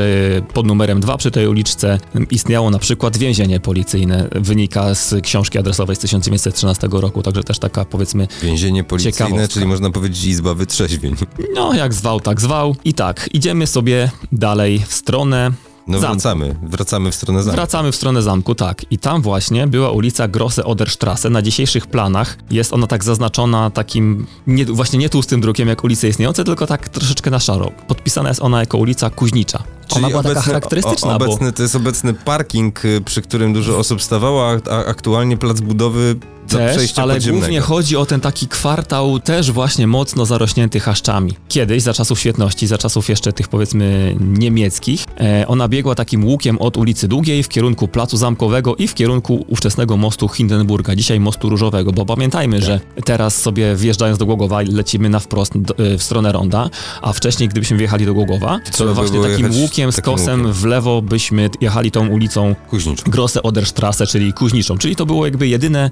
pod 0.53 0.65
numerem 0.67 0.99
dwa 0.99 1.17
przy 1.17 1.31
tej 1.31 1.47
uliczce 1.47 1.97
istniało 2.31 2.69
na 2.69 2.79
przykład 2.79 3.17
więzienie 3.17 3.59
policyjne. 3.59 4.27
Wynika 4.35 4.95
z 4.95 5.15
książki 5.23 5.57
adresowej 5.59 5.95
z 5.95 5.99
1913 5.99 6.87
roku, 6.91 7.23
także 7.23 7.43
też 7.43 7.59
taka 7.59 7.85
powiedzmy, 7.85 8.08
Więzienie 8.43 8.83
policyjne, 8.83 9.47
czyli 9.47 9.65
można 9.65 9.89
powiedzieć 9.89 10.25
izba 10.25 10.53
wytrzeźwień. 10.53 11.15
no 11.55 11.73
jak 11.73 11.93
zwał, 11.93 12.19
tak 12.19 12.41
zwał. 12.41 12.75
I 12.85 12.93
tak, 12.93 13.29
idziemy 13.33 13.67
sobie 13.67 14.11
dalej 14.31 14.83
w 14.87 14.93
stronę 14.93 15.51
No 15.87 15.99
zamku. 15.99 16.13
wracamy, 16.15 16.55
wracamy 16.63 17.11
w 17.11 17.15
stronę 17.15 17.43
zamku. 17.43 17.55
Wracamy 17.55 17.91
w 17.91 17.95
stronę 17.95 18.21
zamku, 18.21 18.55
tak. 18.55 18.85
I 18.91 18.97
tam 18.97 19.21
właśnie 19.21 19.67
była 19.67 19.91
ulica 19.91 20.27
Grosse 20.27 20.65
Oderstrasse. 20.65 21.29
Na 21.29 21.41
dzisiejszych 21.41 21.87
planach 21.87 22.37
jest 22.51 22.73
ona 22.73 22.87
tak 22.87 23.03
zaznaczona 23.03 23.69
takim, 23.69 24.27
nie, 24.47 24.65
właśnie 24.65 24.99
nie 24.99 25.09
tłustym 25.09 25.41
drukiem 25.41 25.67
jak 25.67 25.83
ulice 25.83 26.07
istniejące, 26.07 26.43
tylko 26.43 26.67
tak 26.67 26.89
troszeczkę 26.89 27.31
na 27.31 27.39
szaro. 27.39 27.71
Podpisana 27.87 28.29
jest 28.29 28.41
ona 28.41 28.59
jako 28.59 28.77
ulica 28.77 29.09
Kuźnicza. 29.09 29.63
Czyli 29.87 29.99
ona 29.99 30.09
była 30.09 30.23
taka 30.23 30.35
obecny- 30.39 30.45
charakterystyczna, 30.45 31.15
o, 31.15 31.19
bo 31.19 31.25
obecny, 31.25 31.51
To 31.51 31.63
jest 31.63 31.75
obecny 31.75 32.13
parking, 32.13 32.85
y, 32.85 33.01
przy 33.05 33.21
którym 33.21 33.53
dużo 33.53 33.77
osób 33.77 34.01
stawało, 34.01 34.51
a, 34.69 34.75
aktualnie 34.85 35.37
plac 35.37 35.61
budowy 35.61 36.15
do 36.15 36.38
też, 36.57 36.99
ale 36.99 37.13
podziemnego. 37.13 37.39
głównie 37.39 37.61
chodzi 37.61 37.97
o 37.97 38.05
ten 38.05 38.21
taki 38.21 38.47
kwartał 38.47 39.19
też 39.19 39.51
właśnie 39.51 39.87
mocno 39.87 40.25
zarośnięty 40.25 40.79
chaszczami. 40.79 41.33
Kiedyś, 41.47 41.83
za 41.83 41.93
czasów 41.93 42.19
świetności, 42.19 42.67
za 42.67 42.77
czasów 42.77 43.09
jeszcze 43.09 43.33
tych 43.33 43.47
powiedzmy 43.47 44.15
niemieckich, 44.19 45.05
e, 45.19 45.47
ona 45.47 45.67
biegła 45.67 45.95
takim 45.95 46.25
łukiem 46.25 46.57
od 46.57 46.77
ulicy 46.77 47.07
Długiej 47.07 47.43
w 47.43 47.49
kierunku 47.49 47.87
Placu 47.87 48.17
Zamkowego 48.17 48.75
i 48.75 48.87
w 48.87 48.93
kierunku 48.93 49.45
ówczesnego 49.47 49.97
mostu 49.97 50.27
Hindenburga, 50.27 50.95
dzisiaj 50.95 51.19
mostu 51.19 51.49
Różowego, 51.49 51.91
bo 51.91 52.05
pamiętajmy, 52.05 52.61
że 52.61 52.79
teraz 53.05 53.41
sobie 53.41 53.75
wjeżdżając 53.75 54.19
do 54.19 54.25
Głogowa 54.25 54.61
lecimy 54.61 55.09
na 55.09 55.19
wprost 55.19 55.57
do, 55.57 55.77
e, 55.77 55.97
w 55.97 56.03
stronę 56.03 56.31
Ronda, 56.31 56.69
a 57.01 57.13
wcześniej 57.13 57.49
gdybyśmy 57.49 57.77
wjechali 57.77 58.05
do 58.05 58.13
Głogowa, 58.13 58.59
to 58.77 58.85
by 58.85 58.93
właśnie 58.93 59.19
takim 59.21 59.51
łukiem 59.61 59.91
z 59.91 60.01
kosem 60.01 60.39
łukiem. 60.39 60.53
w 60.53 60.65
lewo 60.65 61.01
byśmy 61.01 61.49
jechali 61.61 61.91
tą 61.91 62.07
ulicą 62.07 62.55
Kuźnicz. 62.69 63.01
Grosse 63.03 63.43
Oderstrasse, 63.43 64.07
czyli 64.07 64.33
Kuźniczą. 64.33 64.77
Czyli 64.77 64.95
to 64.95 65.05
było 65.05 65.25
jakby 65.25 65.47
jedyne, 65.47 65.89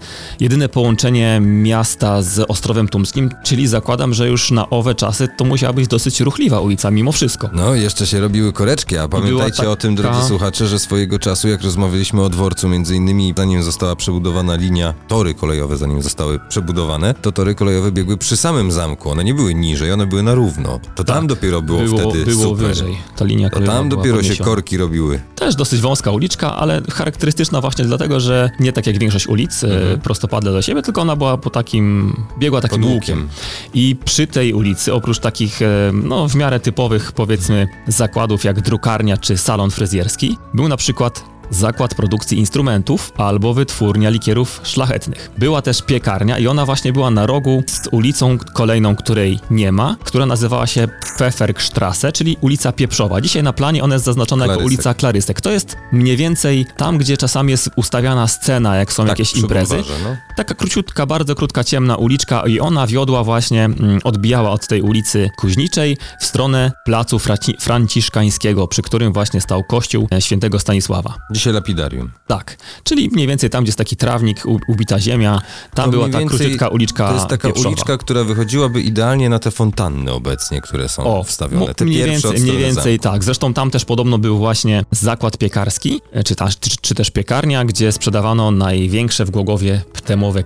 jedyne 0.47 0.69
połączenie 0.69 1.39
miasta 1.41 2.21
z 2.21 2.45
Ostrowem 2.51 2.87
Tumskim, 2.87 3.29
czyli 3.43 3.67
zakładam, 3.67 4.13
że 4.13 4.27
już 4.27 4.51
na 4.51 4.69
owe 4.69 4.95
czasy 4.95 5.27
to 5.37 5.45
musiała 5.45 5.73
być 5.73 5.87
dosyć 5.87 6.19
ruchliwa 6.19 6.59
ulica 6.59 6.91
mimo 6.91 7.11
wszystko. 7.11 7.49
No, 7.53 7.75
jeszcze 7.75 8.07
się 8.07 8.19
robiły 8.19 8.53
koreczki, 8.53 8.97
a 8.97 9.07
pamiętajcie 9.07 9.61
była 9.61 9.73
o 9.73 9.75
tym, 9.75 9.95
drodzy 9.95 10.27
słuchacze, 10.27 10.67
że 10.67 10.79
swojego 10.79 11.19
czasu, 11.19 11.47
jak 11.47 11.61
rozmawialiśmy 11.61 12.21
o 12.23 12.29
dworcu, 12.29 12.69
między 12.69 12.95
innymi 12.95 13.33
zanim 13.37 13.63
została 13.63 13.95
przebudowana 13.95 14.55
linia, 14.55 14.93
tory 15.07 15.33
kolejowe, 15.33 15.77
zanim 15.77 16.01
zostały 16.01 16.39
przebudowane, 16.49 17.13
to 17.13 17.31
tory 17.31 17.55
kolejowe 17.55 17.91
biegły 17.91 18.17
przy 18.17 18.37
samym 18.37 18.71
zamku, 18.71 19.09
one 19.09 19.23
nie 19.23 19.33
były 19.33 19.53
niżej, 19.55 19.91
one 19.91 20.05
były 20.05 20.23
na 20.23 20.35
równo. 20.35 20.79
To 20.95 21.03
tam 21.03 21.27
dopiero 21.27 21.61
było, 21.61 21.79
Tak. 21.79 21.87
było 21.89 22.11
wtedy 22.11 22.25
było 22.31 22.43
super. 22.43 22.67
wyżej. 22.67 22.97
Ta 23.15 23.25
linia 23.25 23.49
To 23.49 23.53
kolejowa 23.53 23.77
tam 23.77 23.89
była 23.89 24.03
dopiero 24.03 24.23
się 24.23 24.43
korki 24.43 24.77
robiły. 24.77 25.19
Też 25.47 25.55
dosyć 25.55 25.81
wąska 25.81 26.11
uliczka, 26.11 26.55
ale 26.55 26.81
charakterystyczna 26.91 27.61
właśnie 27.61 27.85
dlatego, 27.85 28.19
że 28.19 28.49
nie 28.59 28.73
tak 28.73 28.87
jak 28.87 28.97
większość 28.99 29.27
ulic, 29.27 29.63
mhm. 29.63 29.99
prostopadle 29.99 30.51
do 30.51 30.61
siebie, 30.61 30.81
tylko 30.81 31.01
ona 31.01 31.15
była 31.15 31.37
po 31.37 31.49
takim, 31.49 32.15
biegła 32.39 32.61
takim 32.61 32.81
Pod 32.81 32.91
łukiem. 32.91 33.17
łukiem. 33.17 33.29
I 33.73 33.95
przy 34.05 34.27
tej 34.27 34.53
ulicy, 34.53 34.93
oprócz 34.93 35.19
takich, 35.19 35.61
e, 35.61 35.91
no 35.93 36.27
w 36.29 36.35
miarę 36.35 36.59
typowych, 36.59 37.11
powiedzmy, 37.11 37.67
zakładów 37.87 38.43
jak 38.43 38.61
drukarnia 38.61 39.17
czy 39.17 39.37
salon 39.37 39.71
fryzjerski, 39.71 40.37
był 40.53 40.67
na 40.67 40.77
przykład 40.77 41.23
zakład 41.49 41.95
produkcji 41.95 42.37
instrumentów 42.37 43.11
albo 43.17 43.53
wytwórnia 43.53 44.09
likierów 44.09 44.61
szlachetnych. 44.63 45.31
Była 45.37 45.61
też 45.61 45.81
piekarnia 45.81 46.39
i 46.39 46.47
ona 46.47 46.65
właśnie 46.65 46.93
była 46.93 47.11
na 47.11 47.25
rogu 47.25 47.63
z 47.67 47.87
ulicą 47.91 48.37
kolejną, 48.53 48.95
której 48.95 49.39
nie 49.51 49.71
ma, 49.71 49.95
która 50.03 50.25
nazywała 50.25 50.67
się 50.67 50.87
Pfefferkstrasse, 51.17 52.11
czyli 52.11 52.37
ulica 52.41 52.71
Pieprzowa. 52.71 53.21
Dzisiaj 53.21 53.43
na 53.43 53.53
planie 53.53 53.83
ona 53.83 53.95
jest 53.95 54.05
zaznaczona 54.05 54.45
jako 54.45 54.53
Klarysek. 54.53 54.77
ulica 54.77 54.93
Klarysek. 54.93 55.41
To 55.41 55.51
jest 55.51 55.77
mniej 55.91 56.17
więcej 56.17 56.65
tam, 56.77 56.97
gdzie 56.97 57.17
czasami 57.17 57.51
jest 57.51 57.69
ustawiana 57.75 58.27
scena, 58.27 58.75
jak 58.75 58.93
są 58.93 59.05
jakieś 59.05 59.31
przy 59.31 59.39
imprezy. 59.39 59.83
no. 60.03 60.17
Taka 60.35 60.53
króciutka, 60.53 61.05
bardzo 61.05 61.35
krótka, 61.35 61.63
ciemna 61.63 61.95
uliczka 61.95 62.43
i 62.47 62.59
ona 62.59 62.87
wiodła 62.87 63.23
właśnie, 63.23 63.65
mm, 63.65 63.99
odbijała 64.03 64.49
od 64.51 64.67
tej 64.67 64.81
ulicy 64.81 65.29
Kuźniczej 65.37 65.97
w 66.19 66.25
stronę 66.25 66.71
placu 66.85 67.19
Franciszkańskiego, 67.59 68.67
przy 68.67 68.81
którym 68.81 69.13
właśnie 69.13 69.41
stał 69.41 69.63
kościół 69.63 70.07
e, 70.13 70.21
świętego 70.21 70.59
Stanisława. 70.59 71.13
Dzisiaj 71.37 71.53
lapidarium. 71.53 72.11
Tak, 72.27 72.57
czyli 72.83 73.09
mniej 73.09 73.27
więcej 73.27 73.49
tam, 73.49 73.63
gdzie 73.63 73.69
jest 73.69 73.77
taki 73.77 73.95
trawnik, 73.95 74.43
ubita 74.67 74.99
ziemia, 74.99 75.41
tam 75.73 75.85
To 75.85 75.91
była 75.91 76.09
ta 76.09 76.21
króciutka 76.25 76.67
uliczka 76.67 77.07
To 77.07 77.13
jest 77.13 77.27
taka 77.27 77.47
pieprzowa. 77.47 77.69
uliczka, 77.69 77.97
która 77.97 78.23
wychodziłaby 78.23 78.81
idealnie 78.81 79.29
na 79.29 79.39
te 79.39 79.51
fontanny 79.51 80.11
obecnie, 80.11 80.61
które 80.61 80.89
są 80.89 81.03
O, 81.03 81.23
wstawione. 81.23 81.73
Te 81.73 81.85
mniej 81.85 82.03
więcej, 82.05 82.39
mniej 82.41 82.57
więcej 82.57 82.99
tak. 82.99 83.23
Zresztą 83.23 83.53
tam 83.53 83.71
też 83.71 83.85
podobno 83.85 84.17
był 84.17 84.37
właśnie 84.37 84.83
zakład 84.91 85.37
piekarski, 85.37 86.01
e, 86.11 86.23
czy, 86.23 86.35
ta, 86.35 86.47
czy, 86.59 86.69
czy 86.81 86.95
też 86.95 87.11
piekarnia, 87.11 87.65
gdzie 87.65 87.91
sprzedawano 87.91 88.51
największe 88.51 89.25
w 89.25 89.29
Głogowie 89.31 89.81
ptemowe, 89.93 90.43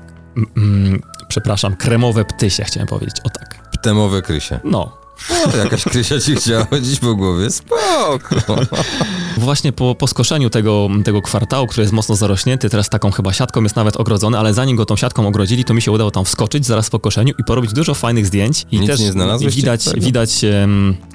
mm, 0.57 1.01
przepraszam, 1.27 1.75
kremowe 1.75 2.25
ptysie, 2.25 2.63
chciałem 2.63 2.87
powiedzieć, 2.87 3.15
o 3.23 3.29
tak. 3.29 3.69
Ptemowe 3.81 4.21
krysie. 4.21 4.59
No, 4.63 5.00
O, 5.29 5.57
jakaś 5.57 5.83
krysia 5.83 6.19
ci 6.19 6.35
chciała 6.35 6.65
chodzić 6.69 6.99
po 6.99 7.15
głowie. 7.15 7.49
Spoko. 7.51 8.35
Właśnie 9.37 9.71
po, 9.71 9.95
po 9.95 10.07
skoszeniu 10.07 10.49
tego, 10.49 10.89
tego 11.03 11.21
kwartału, 11.21 11.67
który 11.67 11.81
jest 11.83 11.93
mocno 11.93 12.15
zarośnięty, 12.15 12.69
teraz 12.69 12.89
taką 12.89 13.11
chyba 13.11 13.33
siatką 13.33 13.63
jest 13.63 13.75
nawet 13.75 13.97
ogrodzony, 13.97 14.39
ale 14.39 14.53
zanim 14.53 14.77
go 14.77 14.85
tą 14.85 14.95
siatką 14.95 15.27
ogrodzili, 15.27 15.65
to 15.65 15.73
mi 15.73 15.81
się 15.81 15.91
udało 15.91 16.11
tam 16.11 16.25
wskoczyć 16.25 16.65
zaraz 16.65 16.89
po 16.89 16.99
koszeniu 16.99 17.33
i 17.39 17.43
porobić 17.43 17.73
dużo 17.73 17.93
fajnych 17.93 18.25
zdjęć. 18.27 18.65
I 18.71 18.79
Nic 18.79 18.89
też 18.89 18.99
nie 18.99 19.11
znalazłeś 19.11 19.55
widać, 19.55 19.83
ciekawego? 19.83 20.05
widać 20.05 20.41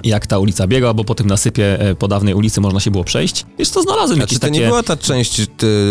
jak 0.03 0.27
ta 0.27 0.39
ulica 0.39 0.67
biega, 0.67 0.93
bo 0.93 1.03
po 1.03 1.15
tym 1.15 1.27
nasypie 1.27 1.79
e, 1.79 1.95
po 1.95 2.07
dawnej 2.07 2.33
ulicy 2.33 2.61
można 2.61 2.79
się 2.79 2.91
było 2.91 3.03
przejść. 3.03 3.45
Wiesz 3.59 3.69
co, 3.69 3.81
znalazłem 3.81 4.19
A 4.19 4.21
jakieś 4.21 4.35
czy 4.35 4.39
to 4.39 4.47
takie... 4.47 4.59
nie 4.59 4.67
była 4.67 4.83
ta 4.83 4.97
część 4.97 5.39
y, 5.39 5.45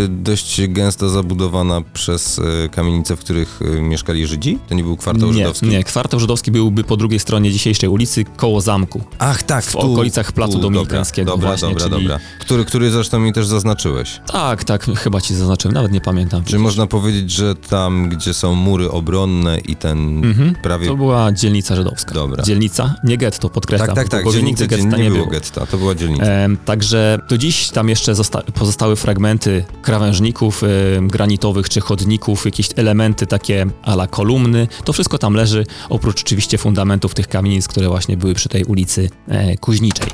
dość 0.09 0.61
gęsto 0.69 1.09
zabudowana 1.09 1.81
przez 1.95 2.39
y, 2.39 2.69
kamienice, 2.73 3.17
w 3.17 3.21
których 3.21 3.61
mieszkali 3.81 4.27
Żydzi? 4.27 4.59
To 4.69 4.75
nie 4.75 4.83
był 4.83 4.97
kwartał 4.97 5.29
nie, 5.29 5.35
żydowski? 5.39 5.67
nie, 5.67 5.85
kwartał 5.85 6.21
żydowski 6.21 6.51
byłby 6.51 6.85
po 6.85 6.97
drugiej 6.97 7.21
stronie 7.21 7.53
dzisiejszej 7.53 7.89
ulicy, 7.89 8.06
koło 8.37 8.61
zamku. 8.61 9.01
Ach, 9.19 9.43
tak, 9.43 9.65
W 9.65 9.77
okolicach 9.77 10.33
Placu 10.33 10.59
Dominikańskiego 10.59 11.31
Dobra, 11.31 11.49
właśnie, 11.49 11.69
dobra, 11.69 11.85
czyli- 11.89 12.03
dobra. 12.03 12.19
Który, 12.41 12.65
który 12.65 12.91
zresztą 12.91 13.19
mi 13.21 13.33
też 13.33 13.47
zaznaczyłeś. 13.47 14.21
Tak, 14.27 14.65
tak, 14.65 14.85
chyba 14.85 15.21
ci 15.21 15.35
zaznaczyłem, 15.35 15.75
nawet 15.75 15.93
nie 15.93 16.01
pamiętam. 16.01 16.45
Czy 16.45 16.59
można 16.59 16.87
powiedzieć, 16.87 17.31
że 17.31 17.55
tam, 17.55 18.09
gdzie 18.09 18.35
są 18.35 18.55
mury 18.55 18.91
obronne 18.91 19.59
i 19.59 19.77
ten 19.77 20.25
Mhm. 20.25 20.55
prawie... 20.63 20.87
To 20.87 20.97
była 20.97 21.33
dzielnica 21.33 21.77
żydowska. 21.77 22.15
Dobra. 22.15 22.43
Dzielnica, 22.43 22.95
nie 23.05 23.17
getto, 23.17 23.51
podkreślam. 23.51 23.87
tak, 23.89 23.97
tak, 23.97 24.09
tak, 24.09 24.23
Głogowie 24.23 24.41
dzielnicy, 24.43 24.67
getta 24.67 24.97
nie 24.97 25.03
nie 25.05 25.11
było 25.11 25.27
getta, 25.27 25.67
to 25.67 25.79
była 25.79 25.95
dzielnica. 25.95 26.25
Em, 26.25 26.57
także 26.65 27.19
do 27.29 27.39
dziś 27.39 27.69
tam 27.71 27.89
jeszcze 27.89 28.15
zosta- 28.15 28.43
pozostały 28.55 28.97
fragmenty 28.97 29.65
krawężników 29.83 30.63
em, 30.97 31.09
granitowych 31.09 31.69
czy 31.69 31.81
chodników, 31.81 32.45
jakieś 32.45 32.69
elementy 32.77 33.27
takie 33.27 33.67
ala 33.83 34.07
kolumny. 34.07 34.69
To 34.85 34.93
wszystko 34.93 35.19
tam 35.19 35.35
leży, 35.35 35.67
oprócz 35.89 36.21
oczywiście 36.23 36.59
fundamentów 36.59 37.15
tych 37.15 37.29
kamienic, 37.29 37.69
które 37.69 37.89
właśnie 37.97 38.17
były 38.17 38.35
przy 38.35 38.49
tej 38.49 38.65
ulicy 38.65 39.11
e, 39.29 39.57
Kuźniczej. 39.57 40.09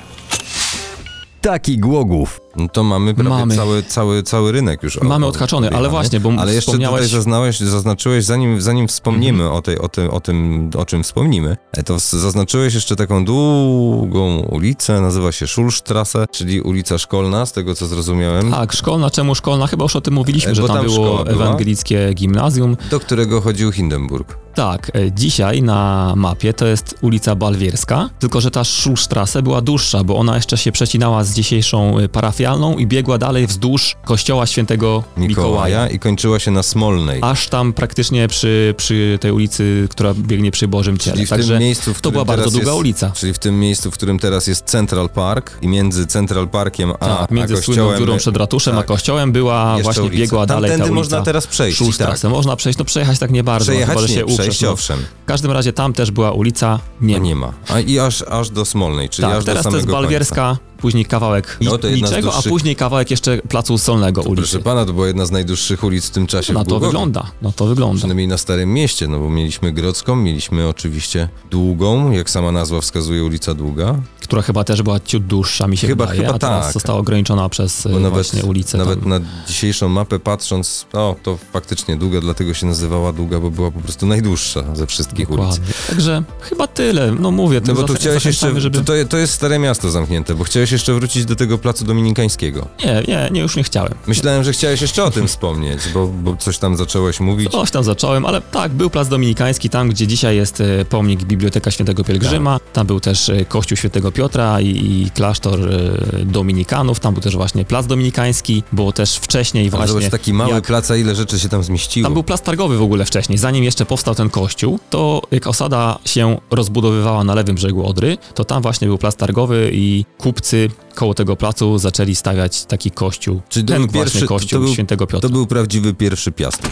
Taki 1.40 1.78
Głogów. 1.78 2.41
No 2.56 2.68
to 2.68 2.84
mamy 2.84 3.14
Mamy. 3.14 3.56
Cały, 3.56 3.82
cały, 3.82 4.22
cały 4.22 4.52
rynek 4.52 4.82
już. 4.82 5.00
Mamy 5.02 5.26
odhaczony, 5.26 5.70
ale 5.70 5.88
właśnie, 5.88 6.20
bo 6.20 6.32
Ale 6.38 6.54
jeszcze 6.54 6.72
wspomniałeś- 6.72 6.92
tutaj 7.04 7.08
zaznałeś, 7.08 7.60
zaznaczyłeś, 7.60 8.24
zanim, 8.24 8.60
zanim 8.60 8.88
wspomnimy 8.88 9.50
o, 9.50 9.62
tej, 9.62 9.78
o, 9.78 9.88
tym, 9.88 10.10
o 10.10 10.20
tym, 10.20 10.70
o 10.78 10.84
czym 10.84 11.02
wspomnimy, 11.02 11.56
e, 11.72 11.82
to 11.82 11.98
zaznaczyłeś 11.98 12.74
jeszcze 12.74 12.96
taką 12.96 13.24
długą 13.24 14.38
ulicę, 14.38 15.00
nazywa 15.00 15.32
się 15.32 15.46
Schulstrasse, 15.46 16.26
czyli 16.32 16.60
ulica 16.60 16.98
szkolna, 16.98 17.46
z 17.46 17.52
tego 17.52 17.74
co 17.74 17.86
zrozumiałem, 17.86 18.50
Tak, 18.50 18.72
szkolna, 18.72 19.10
czemu 19.10 19.34
szkolna? 19.34 19.66
Chyba 19.66 19.82
już 19.84 19.96
o 19.96 20.00
tym 20.00 20.14
mówiliśmy, 20.14 20.50
E, 20.50 20.54
że 20.54 20.62
bo 20.62 20.68
tam, 20.68 20.76
tam 20.76 20.86
było 20.86 21.26
ewangelickie 21.28 22.10
gimnazjum. 22.14 22.76
do 22.90 23.00
którego 23.00 23.40
chodził 23.40 23.72
Hindenburg. 23.72 24.38
Tak, 24.54 24.90
e, 24.94 25.12
dzisiaj 25.12 25.62
na 25.62 26.12
mapie 26.16 26.52
to 26.54 26.66
jest 26.66 26.94
ulica 27.00 27.34
Balwierska, 27.36 28.10
tylko 28.18 28.40
że 28.40 28.50
ta 28.50 28.64
Schulstrasse 28.64 29.42
była 29.42 29.60
dłuższa, 29.60 30.04
bo 30.04 30.16
ona 30.16 30.34
jeszcze 30.36 30.58
się 30.58 30.72
przecinała 30.72 31.24
z 31.24 31.34
dzisiejszą 31.34 31.98
e, 31.98 32.08
parafialną 32.42 32.78
i 32.78 32.86
biegła 32.86 33.18
dalej 33.18 33.46
wzdłuż 33.46 33.96
kościoła 34.04 34.46
świętego 34.46 35.04
Mikołaja. 35.16 35.28
Mikołaja 35.28 35.88
i 35.88 35.98
kończyła 35.98 36.38
się 36.38 36.50
na 36.50 36.62
Smolnej. 36.62 37.18
Aż 37.22 37.48
tam 37.48 37.72
praktycznie 37.72 38.28
przy, 38.28 38.74
przy 38.76 39.18
tej 39.20 39.32
ulicy, 39.32 39.86
która 39.90 40.14
biegnie 40.14 40.50
przy 40.50 40.68
Bożym 40.68 40.98
Ciele. 40.98 41.14
Czyli 41.14 41.26
w 41.26 41.30
Także 41.30 41.52
tym 41.54 41.62
miejscu, 41.62 41.94
w 41.94 42.00
to 42.00 42.10
była 42.10 42.24
bardzo 42.24 42.42
teraz 42.42 42.52
długa 42.52 42.66
jest, 42.70 42.78
ulica. 42.80 43.10
Czyli 43.14 43.32
w 43.34 43.38
tym 43.38 43.60
miejscu, 43.60 43.90
w 43.90 43.94
którym 43.94 44.18
teraz 44.18 44.46
jest 44.46 44.64
Central 44.64 45.08
Park 45.08 45.58
i 45.62 45.68
między 45.68 46.06
Central 46.06 46.48
Parkiem 46.48 46.90
a, 46.90 46.94
Tak, 47.16 47.30
między 47.30 47.54
a 47.54 47.56
kościołem... 47.56 47.98
dziurą 47.98 48.16
przed 48.18 48.36
ratuszem 48.36 48.74
a 48.74 48.78
tak, 48.78 48.86
kościołem 48.86 49.32
była 49.32 49.70
jeszcze 49.72 49.82
właśnie 49.84 50.02
ulica. 50.02 50.16
biegła 50.18 50.46
dalej 50.46 50.70
ta 50.70 50.76
Tamtędy 50.76 50.92
ulica. 50.92 51.14
można 51.16 51.24
teraz 51.24 51.46
przejść, 51.46 51.78
Schulstrasse. 51.78 52.22
tak. 52.22 52.30
Można 52.30 52.56
przejść, 52.56 52.78
no 52.78 52.84
przejechać 52.84 53.18
tak 53.18 53.30
nie 53.30 53.44
bardzo. 53.44 53.64
Przejechać 53.72 53.96
chyba, 53.96 54.08
nie, 54.08 54.14
się 54.14 54.24
uprzesz, 54.24 54.38
przejść 54.40 54.60
no. 54.60 54.70
owszem. 54.70 54.98
W 55.22 55.24
każdym 55.26 55.50
razie 55.50 55.72
tam 55.72 55.92
też 55.92 56.10
była 56.10 56.32
ulica, 56.32 56.80
nie 57.00 57.14
Nie, 57.14 57.20
ma. 57.20 57.26
nie 57.26 57.34
ma. 57.36 57.52
A 57.68 57.80
i 57.80 57.98
aż, 57.98 58.22
aż 58.22 58.50
do 58.50 58.64
Smolnej, 58.64 59.08
czyli 59.08 59.28
Tak, 59.28 59.38
aż 59.38 59.44
teraz 59.44 59.64
do 59.64 59.70
to 59.70 59.76
jest 59.76 59.88
Balwierska, 59.88 60.56
później 60.82 61.04
kawałek 61.04 61.58
No, 61.60 61.78
to 61.78 61.90
niczego, 61.90 62.28
a 62.28 62.32
dłuższych- 62.32 62.52
później 62.52 62.76
kawałek 62.76 63.10
jeszcze 63.10 63.38
placu 63.38 63.78
Solnego 63.78 64.20
ulicy. 64.22 64.36
Proszę 64.36 64.58
pana, 64.64 64.84
to 64.84 64.92
była 64.92 65.06
jedna 65.06 65.26
z 65.26 65.30
najdłuższych 65.30 65.84
ulic 65.84 66.06
w 66.06 66.10
tym 66.10 66.26
czasie 66.26 66.52
w 66.52 66.56
to 66.56 66.64
Głogowie. 66.64 66.86
wygląda, 66.86 67.26
no 67.42 67.52
to 67.52 67.66
wygląda. 67.66 67.98
Przynajmniej 67.98 68.28
na 68.28 68.38
Starym 68.38 68.72
Mieście, 68.74 69.08
no 69.08 69.18
bo 69.18 69.30
mieliśmy 69.30 69.72
Grodzką, 69.72 70.16
mieliśmy 70.16 70.68
oczywiście 70.68 71.28
Długą, 71.50 72.10
jak 72.10 72.30
sama 72.30 72.52
nazwa 72.52 72.80
wskazuje, 72.80 73.24
ulica 73.24 73.54
Długa. 73.54 73.94
Która 74.22 74.42
chyba 74.42 74.64
też 74.64 74.82
była 74.82 75.00
ciut 75.00 75.26
dłuższa, 75.26 75.66
mi 75.68 75.76
się 75.76 75.86
Chyba- 75.86 76.04
wydaje, 76.06 76.20
chyba 76.20 76.34
a 76.34 76.38
teraz 76.38 76.64
tak. 76.64 76.72
została 76.74 76.98
ograniczona 76.98 77.48
przez 77.48 77.82
Bo 77.82 77.90
e, 77.90 77.92
nawet, 78.00 78.12
właśnie 78.12 78.42
ulicę. 78.44 78.78
nawet 78.78 79.00
tam. 79.00 79.08
na 79.08 79.20
dzisiejszą 79.48 79.88
mapę 79.88 80.18
patrząc, 80.18 80.86
o, 80.92 81.16
to 81.22 81.38
faktycznie 81.52 81.96
Długa, 81.96 82.20
dlatego 82.20 82.54
się 82.54 82.66
nazywała 82.66 83.12
Długa, 83.12 83.40
bo 83.40 83.50
była 83.50 83.70
po 83.70 83.80
prostu 83.80 84.06
najdłuższa 84.06 84.64
ze 84.74 84.86
wszystkich 84.86 85.30
ulic. 85.30 85.44
Dokładnie. 85.44 85.74
Także 85.88 86.22
chyba 86.40 86.66
tyle. 86.66 87.12
No 87.20 87.30
mówię, 87.30 87.60
No 87.66 87.74
bo 87.74 87.82
tu 87.82 87.94
chciałeś 87.94 88.24
jeszcze, 88.24 88.60
żeby... 88.60 88.80
to, 88.84 88.92
to 89.08 89.16
jest 89.16 89.32
Stare 89.32 89.58
Miasto 89.58 89.90
zamknięte, 89.90 90.34
bo 90.34 90.44
chciałeś 90.44 90.71
jeszcze 90.72 90.94
wrócić 90.94 91.24
do 91.24 91.36
tego 91.36 91.58
Placu 91.58 91.84
Dominikańskiego. 91.84 92.68
Nie, 92.84 93.02
nie, 93.08 93.28
nie, 93.32 93.40
już 93.40 93.56
nie 93.56 93.62
chciałem. 93.64 93.94
Myślałem, 94.06 94.44
że 94.44 94.52
chciałeś 94.52 94.80
jeszcze 94.82 95.04
o 95.04 95.10
tym 95.10 95.28
wspomnieć, 95.28 95.80
bo, 95.94 96.06
bo 96.06 96.36
coś 96.36 96.58
tam 96.58 96.76
zacząłeś 96.76 97.20
mówić. 97.20 97.50
Coś 97.52 97.70
tam 97.70 97.84
zacząłem, 97.84 98.26
ale 98.26 98.40
tak, 98.40 98.72
był 98.72 98.90
Plac 98.90 99.08
Dominikański, 99.08 99.70
tam 99.70 99.88
gdzie 99.88 100.06
dzisiaj 100.06 100.36
jest 100.36 100.60
e, 100.60 100.84
pomnik 100.84 101.24
Biblioteka 101.24 101.70
Świętego 101.70 102.04
Pielgrzyma, 102.04 102.58
Tak. 102.58 102.72
tam 102.72 102.86
był 102.86 103.00
też 103.00 103.28
e, 103.28 103.44
kościół 103.44 103.76
Świętego 103.76 104.12
Piotra 104.12 104.60
i, 104.60 104.68
i 104.68 105.10
klasztor 105.10 105.60
e, 105.72 106.24
Dominikanów, 106.24 107.00
tam 107.00 107.14
był 107.14 107.22
też 107.22 107.36
właśnie 107.36 107.64
Plac 107.64 107.86
Dominikański, 107.86 108.62
było 108.72 108.92
też 108.92 109.16
wcześniej 109.16 109.62
Ale 109.64 109.70
właśnie... 109.70 109.86
Zobacz, 109.92 110.10
taki 110.10 110.32
mały 110.32 110.50
jak- 110.54 110.66
plac, 110.66 110.90
a 110.90 110.96
ile 110.96 111.14
rzeczy 111.14 111.38
się 111.40 111.48
tam 111.48 111.62
zmieściło. 111.62 112.04
Tam 112.06 112.12
był 112.14 112.22
plac 112.22 112.40
targowy 112.42 112.76
w 112.78 112.82
ogóle 112.82 113.04
wcześniej, 113.04 113.38
zanim 113.38 113.64
jeszcze 113.64 113.86
powstał 113.86 114.14
ten 114.14 114.30
kościół, 114.30 114.78
to 114.90 115.22
jak 115.30 115.46
osada 115.46 115.98
się 116.04 116.38
rozbudowywała 116.50 117.24
na 117.24 117.34
lewym 117.34 117.54
brzegu 117.56 117.86
Odry, 117.86 118.18
to 118.34 118.44
tam 118.44 118.62
właśnie 118.62 118.88
był 118.88 118.98
plac 118.98 119.16
targowy 119.16 119.70
i 119.74 120.04
kupcy 120.18 120.61
koło 120.94 121.14
tego 121.14 121.36
placu 121.36 121.78
zaczęli 121.78 122.14
stawiać 122.14 122.64
taki 122.64 122.90
kościół. 122.90 123.40
Czyli 123.48 123.64
to 123.66 123.72
ten 123.72 123.88
pierwszy- 123.88 124.26
kościół 124.26 124.58
to 124.60 124.64
był- 124.64 124.72
Świętego 124.74 125.06
Piotra. 125.06 125.28
To 125.28 125.32
był 125.32 125.46
prawdziwy 125.46 125.94
pierwszy 125.94 126.32
Piastów. 126.32 126.70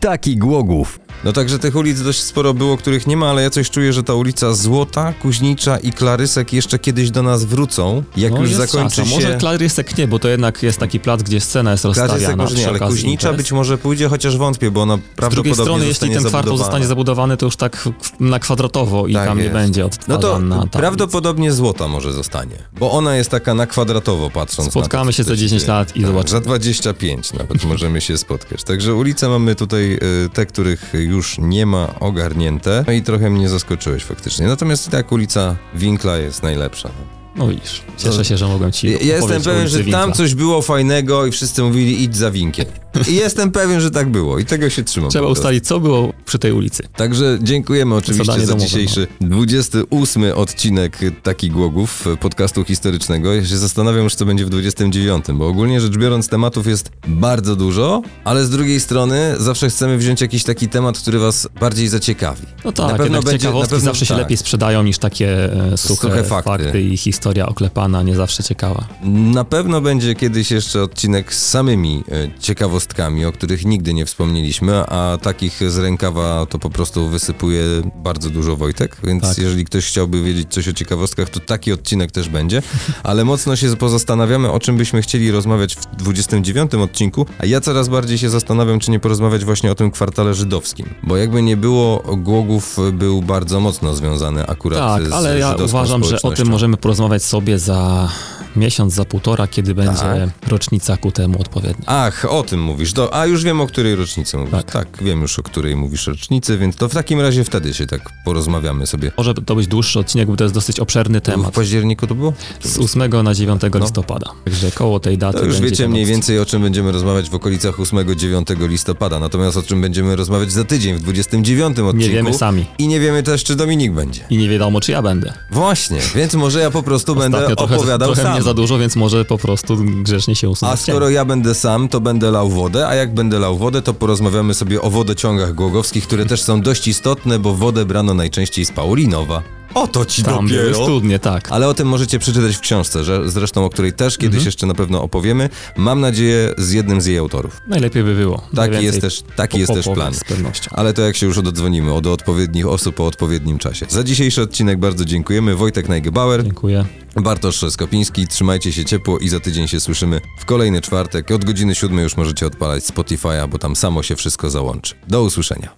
Taki 0.00 0.36
Głogów. 0.36 1.00
No 1.24 1.32
także 1.32 1.58
tych 1.58 1.76
ulic 1.76 2.02
dość 2.02 2.22
sporo 2.22 2.54
było, 2.54 2.76
których 2.76 3.06
nie 3.06 3.16
ma, 3.16 3.30
ale 3.30 3.42
ja 3.42 3.50
coś 3.50 3.70
czuję, 3.70 3.92
że 3.92 4.02
ta 4.02 4.14
ulica 4.14 4.54
Złota, 4.54 5.12
Kuźnicza 5.12 5.78
i 5.78 5.92
Klarysek 5.92 6.52
jeszcze 6.52 6.78
kiedyś 6.78 7.10
do 7.10 7.22
nas 7.22 7.44
wrócą, 7.44 8.02
jak 8.16 8.32
No, 8.32 8.40
już 8.40 8.52
zakończy 8.54 8.96
szansa. 8.96 9.04
się... 9.04 9.10
Może 9.26 9.36
Klarysek 9.36 9.98
nie, 9.98 10.08
bo 10.08 10.18
to 10.18 10.28
jednak 10.28 10.62
jest 10.62 10.78
taki 10.78 11.00
plac, 11.00 11.22
gdzie 11.22 11.40
scena 11.40 11.70
jest 11.70 11.82
Klarysek 11.82 12.08
rozstawiana 12.08 12.42
może 12.42 12.56
nie, 12.56 12.68
ale 12.68 12.78
Kuźnicza 12.78 13.28
imprez. 13.28 13.36
być 13.36 13.52
może 13.52 13.78
pójdzie, 13.78 14.08
chociaż 14.08 14.36
wątpię, 14.36 14.70
bo 14.70 14.82
ona 14.82 14.94
Z 14.96 14.98
drugiej 14.98 15.14
prawdopodobnie 15.16 15.54
strony, 15.64 15.86
jeśli 15.86 16.10
ten 16.10 16.24
kwartał 16.24 16.56
zostanie 16.56 16.86
zabudowany, 16.86 17.36
to 17.36 17.46
już 17.46 17.56
tak 17.56 17.88
na 18.20 18.38
kwadratowo 18.38 19.06
i 19.06 19.14
Tak 19.14 19.28
tam 19.28 19.38
nie 19.38 19.44
jest. 19.44 19.54
będzie 19.54 19.80
No 19.80 19.86
odtwarzana 19.86 20.20
to 20.22 20.38
na 20.38 20.56
tablicy. 20.56 20.78
prawdopodobnie 20.78 21.52
Złota 21.52 21.88
może 21.88 22.12
zostanie, 22.12 22.56
bo 22.80 22.90
ona 22.90 23.16
jest 23.16 23.30
taka 23.30 23.54
na 23.54 23.66
kwadratowo 23.66 24.30
patrząc 24.30 24.70
Spotkamy 24.70 25.06
to, 25.06 25.12
się 25.12 25.24
co 25.24 25.30
za 25.30 25.34
się 25.36 25.40
10 25.40 25.62
dzieje. 25.62 25.72
lat 25.72 25.96
i 25.96 26.00
tak, 26.00 26.06
zobaczymy. 26.10 26.30
Za 26.30 26.40
25 26.40 27.32
nawet 27.32 27.64
możemy 27.64 28.00
się 28.00 28.18
spotkać. 28.18 28.64
Także 28.64 28.94
ulice 28.94 29.28
mamy 29.28 29.54
tutaj 29.54 29.92
y, 30.26 30.28
te, 30.32 30.46
których 30.46 30.90
już 30.94 31.13
nie 31.38 31.66
ma 31.66 31.94
ogarnięte. 32.00 32.84
No 32.86 32.92
i 32.92 33.02
trochę 33.02 33.30
mnie 33.30 33.48
zaskoczyłeś 33.48 34.04
faktycznie. 34.04 34.46
Natomiast 34.46 34.90
tak 34.90 35.12
ulica 35.12 35.56
Winkla 35.74 36.16
jest 36.16 36.42
najlepsza. 36.42 36.90
No 37.36 37.48
widzisz, 37.48 37.82
cieszę 37.96 38.24
się, 38.24 38.36
że 38.36 38.48
mogłem 38.48 38.72
ci 38.72 38.90
Ja, 38.90 38.98
ja 38.98 39.16
jestem 39.16 39.42
pewien, 39.42 39.68
że 39.68 39.84
tam 39.84 40.12
coś 40.12 40.34
było 40.34 40.62
fajnego 40.62 41.26
i 41.26 41.32
wszyscy 41.32 41.62
mówili 41.62 42.02
idź 42.02 42.16
za 42.16 42.30
winkiem. 42.30 42.66
I 43.08 43.14
jestem 43.14 43.50
pewien, 43.50 43.80
że 43.80 43.90
tak 43.90 44.08
było 44.10 44.38
i 44.38 44.44
tego 44.44 44.70
się 44.70 44.84
trzymam. 44.84 45.10
Trzeba 45.10 45.26
ustalić, 45.28 45.66
co 45.66 45.80
było 45.80 46.12
przy 46.24 46.38
tej 46.38 46.52
ulicy. 46.52 46.82
Także 46.96 47.38
dziękujemy 47.42 47.94
oczywiście 47.94 48.24
Zadanie 48.24 48.46
za 48.46 48.52
domowe, 48.52 48.66
dzisiejszy 48.68 49.06
28 49.20 50.24
odcinek 50.34 50.98
Taki 51.22 51.50
Głogów 51.50 52.04
podcastu 52.20 52.64
historycznego. 52.64 53.34
Ja 53.34 53.44
się 53.44 53.56
zastanawiam 53.56 54.04
już, 54.04 54.14
co 54.14 54.24
będzie 54.26 54.44
w 54.44 54.50
29, 54.50 55.24
bo 55.34 55.46
ogólnie 55.48 55.80
rzecz 55.80 55.96
biorąc 55.96 56.28
tematów 56.28 56.66
jest 56.66 56.90
bardzo 57.06 57.56
dużo, 57.56 58.02
ale 58.24 58.44
z 58.44 58.50
drugiej 58.50 58.80
strony 58.80 59.34
zawsze 59.38 59.68
chcemy 59.68 59.98
wziąć 59.98 60.20
jakiś 60.20 60.44
taki 60.44 60.68
temat, 60.68 60.98
który 60.98 61.18
was 61.18 61.48
bardziej 61.60 61.88
zaciekawi. 61.88 62.42
No 62.64 62.72
tak, 62.72 62.92
Na 62.92 62.98
pewno 62.98 63.22
będzie- 63.22 63.38
ciekawostki 63.38 63.72
na 63.74 63.76
pewno 63.78 63.90
zawsze 63.90 64.06
się 64.06 64.14
tak. 64.14 64.18
lepiej 64.22 64.36
sprzedają 64.36 64.82
niż 64.82 64.98
takie 64.98 65.52
e, 65.72 65.76
suche, 65.76 65.94
Suche 66.08 66.24
fakty. 66.24 66.50
fakty. 66.64 66.80
i 66.82 66.96
historia 66.96 67.46
oklepana, 67.46 68.02
nie 68.02 68.14
zawsze 68.16 68.42
ciekawa. 68.42 68.84
Na 69.04 69.44
pewno 69.44 69.80
będzie 69.80 70.14
kiedyś 70.14 70.50
jeszcze 70.50 70.82
odcinek 70.82 71.34
z 71.34 71.48
samymi 71.48 72.04
e, 72.12 72.40
ciekawostkami, 72.40 72.83
o 73.28 73.32
których 73.32 73.64
nigdy 73.64 73.94
nie 73.94 74.06
wspomnieliśmy, 74.06 74.86
a 74.86 75.18
takich 75.22 75.70
z 75.70 75.78
rękawa 75.78 76.46
to 76.46 76.58
po 76.58 76.70
prostu 76.70 77.08
wysypuje 77.08 77.62
bardzo 77.96 78.30
dużo 78.30 78.56
Wojtek, 78.56 78.96
więc 79.04 79.22
Tak. 79.22 79.38
jeżeli 79.38 79.64
ktoś 79.64 79.86
chciałby 79.86 80.22
wiedzieć 80.22 80.48
coś 80.50 80.68
o 80.68 80.72
ciekawostkach, 80.72 81.30
to 81.30 81.40
taki 81.40 81.72
odcinek 81.72 82.12
też 82.12 82.28
będzie, 82.28 82.62
ale 83.02 83.24
mocno 83.24 83.56
się 83.56 83.76
pozastanawiamy, 83.76 84.50
o 84.50 84.60
czym 84.60 84.76
byśmy 84.76 85.02
chcieli 85.02 85.30
rozmawiać 85.30 85.76
w 85.76 85.96
29 85.96 86.74
odcinku, 86.74 87.26
a 87.38 87.46
ja 87.46 87.60
coraz 87.60 87.88
bardziej 87.88 88.18
się 88.18 88.30
zastanawiam, 88.30 88.80
czy 88.80 88.90
nie 88.90 89.00
porozmawiać 89.00 89.44
właśnie 89.44 89.72
o 89.72 89.74
tym 89.74 89.90
kwartale 89.90 90.34
żydowskim, 90.34 90.94
bo 91.02 91.16
jakby 91.16 91.42
nie 91.42 91.56
było, 91.56 92.02
Głogów 92.16 92.76
był 92.92 93.22
bardzo 93.22 93.60
mocno 93.60 93.94
związany 93.94 94.46
akurat 94.46 94.78
Tak, 94.78 95.06
z 95.08 95.12
ale 95.12 95.38
ja 95.38 95.54
uważam, 95.64 96.04
że 96.04 96.22
o 96.22 96.30
tym 96.30 96.48
możemy 96.48 96.76
porozmawiać 96.76 97.22
sobie 97.22 97.58
za 97.58 98.08
miesiąc, 98.56 98.94
za 98.94 99.04
półtora, 99.04 99.46
kiedy 99.46 99.74
będzie 99.74 100.00
Tak. 100.00 100.48
rocznica 100.48 100.96
ku 100.96 101.12
temu 101.12 101.40
odpowiednia. 101.40 101.84
Ach, 101.86 102.24
o 102.28 102.42
tym 102.42 102.60
mówisz. 102.74 102.92
Do, 102.92 103.14
a 103.14 103.26
już 103.26 103.44
wiem, 103.44 103.60
o 103.60 103.66
której 103.66 103.94
rocznicy 103.94 104.36
mówisz. 104.36 104.52
Tak. 104.52 104.72
Tak. 104.72 104.88
wiem 105.02 105.22
już, 105.22 105.38
o 105.38 105.42
której 105.42 105.76
mówisz 105.76 106.06
rocznicy, 106.06 106.58
więc 106.58 106.76
to 106.76 106.88
w 106.88 106.94
takim 106.94 107.20
razie 107.20 107.44
wtedy 107.44 107.74
się 107.74 107.86
tak 107.86 108.00
porozmawiamy 108.24 108.86
sobie. 108.86 109.12
Może 109.16 109.34
to 109.34 109.54
być 109.54 109.66
dłuższy 109.66 109.98
odcinek, 109.98 110.28
bo 110.28 110.36
to 110.36 110.44
jest 110.44 110.54
dosyć 110.54 110.80
obszerny 110.80 111.20
W 111.20 111.22
temat. 111.22 111.54
październiku 111.54 112.06
to 112.06 112.14
było? 112.14 112.32
Z 112.60 112.78
8 112.78 113.22
na 113.24 113.34
9 113.34 113.62
listopada. 113.74 114.30
Także 114.44 114.70
koło 114.70 115.00
tej 115.00 115.18
daty 115.18 115.38
To 115.38 115.44
już 115.44 115.60
wiecie 115.60 115.88
mniej 115.88 116.06
więcej, 116.06 116.38
o 116.38 116.46
czym 116.46 116.62
będziemy 116.62 116.92
rozmawiać 116.92 117.30
w 117.30 117.34
okolicach 117.34 117.74
8-9 117.76 118.68
listopada. 118.68 119.18
Natomiast 119.18 119.56
o 119.56 119.62
czym 119.62 119.80
będziemy 119.80 120.16
rozmawiać 120.16 120.52
za 120.52 120.64
tydzień, 120.64 120.94
w 120.94 121.00
29 121.00 121.78
odcinku. 121.78 121.96
Nie 121.96 122.08
wiemy 122.10 122.34
sami. 122.34 122.66
I 122.78 122.88
nie 122.88 123.00
wiemy 123.00 123.22
też, 123.22 123.44
czy 123.44 123.56
Dominik 123.56 123.92
będzie. 123.92 124.20
I 124.30 124.36
nie 124.38 124.48
wiadomo, 124.48 124.80
czy 124.80 124.92
ja 124.92 125.02
będę. 125.02 125.32
Właśnie, 125.50 125.98
więc 126.14 126.34
może 126.34 126.60
ja 126.60 126.70
po 126.70 126.82
prostu 126.82 127.14
będę 127.16 127.56
trochę, 127.56 127.76
opowiadał 127.76 128.08
trochę 128.08 128.22
sam. 128.22 128.32
mnie 128.32 128.42
za 128.42 128.54
dużo, 128.54 128.78
więc 128.78 128.96
może 128.96 129.24
po 129.24 129.38
prostu 129.38 129.76
grzecznie 130.02 130.34
się 130.36 130.48
usunąć. 130.48 130.74
A 130.80 130.82
skoro 130.82 131.10
ja 131.10 131.24
będę 131.24 131.54
sam, 131.54 131.88
to 131.88 132.00
będę 132.00 132.30
lał 132.30 132.48
wodę, 132.48 132.63
a 132.88 132.94
jak 132.94 133.14
będę 133.14 133.38
lał 133.38 133.58
wodę, 133.58 133.82
to 133.82 133.94
porozmawiamy 133.94 134.54
sobie 134.54 134.82
o 134.82 134.90
wodociągach 134.90 135.54
głogowskich, 135.54 136.06
które 136.06 136.26
też 136.26 136.42
są 136.42 136.60
dość 136.60 136.88
istotne, 136.88 137.38
bo 137.38 137.54
wodę 137.54 137.84
brano 137.84 138.14
najczęściej 138.14 138.64
z 138.64 138.72
Paulinowa. 138.72 139.42
Oto 139.74 140.04
ci 140.04 140.22
Tam 140.22 140.46
były 140.48 140.60
dopiero. 140.62 140.84
studnie, 140.84 141.18
tak. 141.18 141.52
Ale 141.52 141.68
o 141.68 141.74
tym 141.74 141.88
możecie 141.88 142.18
przeczytać 142.18 142.56
w 142.56 142.60
książce, 142.60 143.04
że, 143.04 143.30
zresztą 143.30 143.64
o 143.64 143.70
której 143.70 143.92
też 143.92 144.14
kiedyś 144.18 144.34
Mhm. 144.34 144.44
jeszcze 144.46 144.66
na 144.66 144.74
pewno 144.74 145.02
opowiemy. 145.02 145.48
Mam 145.76 146.00
nadzieję 146.00 146.54
z 146.58 146.72
jednym 146.72 147.00
z 147.00 147.06
jej 147.06 147.18
autorów. 147.18 147.60
Najlepiej 147.68 148.04
by 148.04 148.14
było. 148.14 148.42
Taki 148.56 148.84
jest 148.84 149.00
też, 149.00 149.22
taki 149.36 149.58
jest 149.58 149.72
też 149.74 149.88
plan. 149.94 150.14
Z 150.14 150.24
pewnością. 150.24 150.70
Ale 150.74 150.92
to 150.92 151.02
jak 151.02 151.16
się 151.16 151.26
już 151.26 151.38
ododzwonimy 151.38 151.92
od 151.92 152.06
odpowiednich 152.06 152.66
osób 152.66 153.00
o 153.00 153.06
odpowiednim 153.06 153.58
czasie. 153.58 153.86
Za 153.88 154.04
dzisiejszy 154.04 154.42
odcinek 154.42 154.78
bardzo 154.78 155.04
dziękujemy. 155.04 155.54
Wojtek 155.56 155.88
Najgebauer, 155.88 156.42
Dziękuję. 156.44 156.84
Bartosz 157.16 157.64
Skopiński. 157.70 158.26
Trzymajcie 158.28 158.72
się 158.72 158.84
ciepło 158.84 159.18
i 159.18 159.28
za 159.28 159.40
tydzień 159.40 159.68
się 159.68 159.80
słyszymy 159.80 160.20
w 160.38 160.44
kolejny 160.44 160.80
czwartek. 160.80 161.30
Od 161.30 161.44
godziny 161.44 161.74
siódmej 161.74 162.02
już 162.02 162.16
możecie 162.16 162.46
odpalać 162.46 162.84
Spotify'a, 162.84 163.48
bo 163.48 163.58
tam 163.58 163.76
samo 163.76 164.02
się 164.02 164.16
wszystko 164.16 164.50
załączy. 164.50 164.94
Do 165.08 165.22
usłyszenia. 165.22 165.68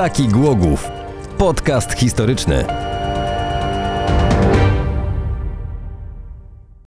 Taki 0.00 0.28
Głogów. 0.28 0.90
Podcast 1.38 1.92
historyczny. 1.92 2.64